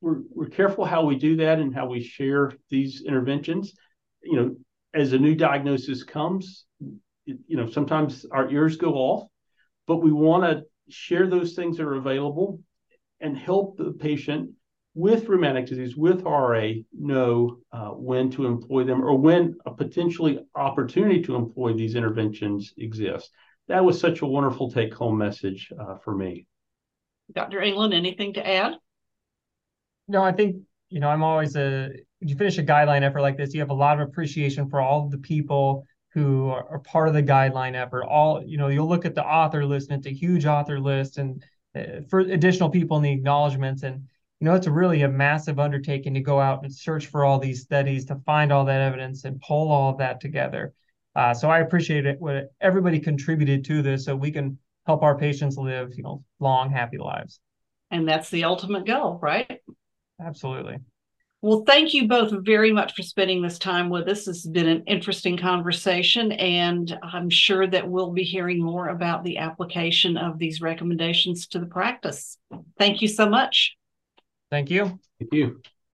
we're 0.00 0.22
we're 0.30 0.48
careful 0.48 0.84
how 0.84 1.04
we 1.04 1.16
do 1.16 1.36
that 1.36 1.58
and 1.58 1.74
how 1.74 1.86
we 1.86 2.02
share 2.02 2.52
these 2.70 3.02
interventions. 3.06 3.74
You 4.22 4.36
know, 4.36 4.56
as 4.92 5.12
a 5.12 5.18
new 5.18 5.34
diagnosis 5.34 6.02
comes, 6.02 6.66
you 7.24 7.56
know, 7.56 7.70
sometimes 7.70 8.26
our 8.30 8.50
ears 8.50 8.76
go 8.76 8.94
off, 8.94 9.28
but 9.86 9.96
we 9.96 10.12
want 10.12 10.44
to 10.44 10.64
share 10.88 11.26
those 11.26 11.54
things 11.54 11.78
that 11.78 11.86
are 11.86 11.94
available 11.94 12.60
and 13.20 13.36
help 13.36 13.76
the 13.76 13.92
patient 13.92 14.50
with 14.94 15.28
rheumatic 15.28 15.66
disease, 15.66 15.96
with 15.96 16.22
RA, 16.22 16.70
know 16.92 17.58
uh, 17.72 17.88
when 17.88 18.30
to 18.30 18.46
employ 18.46 18.84
them 18.84 19.02
or 19.02 19.18
when 19.18 19.56
a 19.66 19.72
potentially 19.72 20.38
opportunity 20.54 21.20
to 21.22 21.34
employ 21.34 21.72
these 21.72 21.96
interventions 21.96 22.72
exists. 22.78 23.30
That 23.66 23.84
was 23.84 23.98
such 23.98 24.22
a 24.22 24.26
wonderful 24.26 24.70
take 24.70 24.94
home 24.94 25.18
message 25.18 25.72
uh, 25.78 25.96
for 25.96 26.14
me. 26.14 26.46
Dr. 27.32 27.60
England, 27.60 27.94
anything 27.94 28.34
to 28.34 28.46
add? 28.46 28.74
No, 30.06 30.22
I 30.22 30.32
think, 30.32 30.56
you 30.90 31.00
know, 31.00 31.08
I'm 31.08 31.24
always 31.24 31.56
a, 31.56 31.88
when 32.20 32.28
you 32.28 32.36
finish 32.36 32.58
a 32.58 32.62
guideline 32.62 33.02
effort 33.02 33.22
like 33.22 33.36
this, 33.36 33.54
you 33.54 33.60
have 33.60 33.70
a 33.70 33.74
lot 33.74 34.00
of 34.00 34.06
appreciation 34.08 34.68
for 34.68 34.80
all 34.80 35.06
of 35.06 35.10
the 35.10 35.18
people 35.18 35.86
who 36.12 36.48
are 36.48 36.78
part 36.80 37.08
of 37.08 37.14
the 37.14 37.22
guideline 37.22 37.74
effort. 37.74 38.04
All, 38.04 38.44
you 38.44 38.58
know, 38.58 38.68
you'll 38.68 38.88
look 38.88 39.04
at 39.04 39.16
the 39.16 39.24
author 39.24 39.64
list 39.64 39.90
and 39.90 39.98
it's 39.98 40.06
a 40.06 40.16
huge 40.16 40.46
author 40.46 40.78
list 40.78 41.18
and 41.18 41.42
for 42.08 42.20
additional 42.20 42.70
people 42.70 42.96
in 42.96 43.02
the 43.02 43.12
acknowledgments. 43.12 43.82
And, 43.82 44.06
you 44.40 44.44
know, 44.46 44.54
it's 44.54 44.66
a 44.66 44.72
really 44.72 45.02
a 45.02 45.08
massive 45.08 45.58
undertaking 45.58 46.14
to 46.14 46.20
go 46.20 46.40
out 46.40 46.62
and 46.62 46.74
search 46.74 47.06
for 47.06 47.24
all 47.24 47.38
these 47.38 47.62
studies 47.62 48.04
to 48.06 48.16
find 48.26 48.52
all 48.52 48.64
that 48.64 48.80
evidence 48.80 49.24
and 49.24 49.40
pull 49.40 49.70
all 49.70 49.90
of 49.90 49.98
that 49.98 50.20
together. 50.20 50.72
Uh, 51.16 51.32
so 51.32 51.48
I 51.48 51.60
appreciate 51.60 52.06
it 52.06 52.20
what 52.20 52.52
everybody 52.60 52.98
contributed 52.98 53.64
to 53.66 53.82
this 53.82 54.04
so 54.04 54.16
we 54.16 54.30
can 54.30 54.58
help 54.86 55.02
our 55.02 55.16
patients 55.16 55.56
live, 55.56 55.92
you 55.96 56.02
know, 56.02 56.22
long, 56.40 56.70
happy 56.70 56.98
lives. 56.98 57.40
And 57.90 58.08
that's 58.08 58.30
the 58.30 58.44
ultimate 58.44 58.86
goal, 58.86 59.18
right? 59.22 59.60
Absolutely. 60.20 60.78
Well, 61.44 61.62
thank 61.66 61.92
you 61.92 62.08
both 62.08 62.32
very 62.42 62.72
much 62.72 62.94
for 62.94 63.02
spending 63.02 63.42
this 63.42 63.58
time 63.58 63.90
with 63.90 64.08
us. 64.08 64.24
This 64.24 64.42
has 64.42 64.46
been 64.46 64.66
an 64.66 64.82
interesting 64.86 65.36
conversation, 65.36 66.32
and 66.32 66.98
I'm 67.02 67.28
sure 67.28 67.66
that 67.66 67.86
we'll 67.86 68.12
be 68.12 68.22
hearing 68.22 68.62
more 68.62 68.88
about 68.88 69.24
the 69.24 69.36
application 69.36 70.16
of 70.16 70.38
these 70.38 70.62
recommendations 70.62 71.46
to 71.48 71.58
the 71.58 71.66
practice. 71.66 72.38
Thank 72.78 73.02
you 73.02 73.08
so 73.08 73.28
much. 73.28 73.76
Thank 74.50 74.70
you. 74.70 74.98
Thank 75.18 75.34
you. 75.34 75.60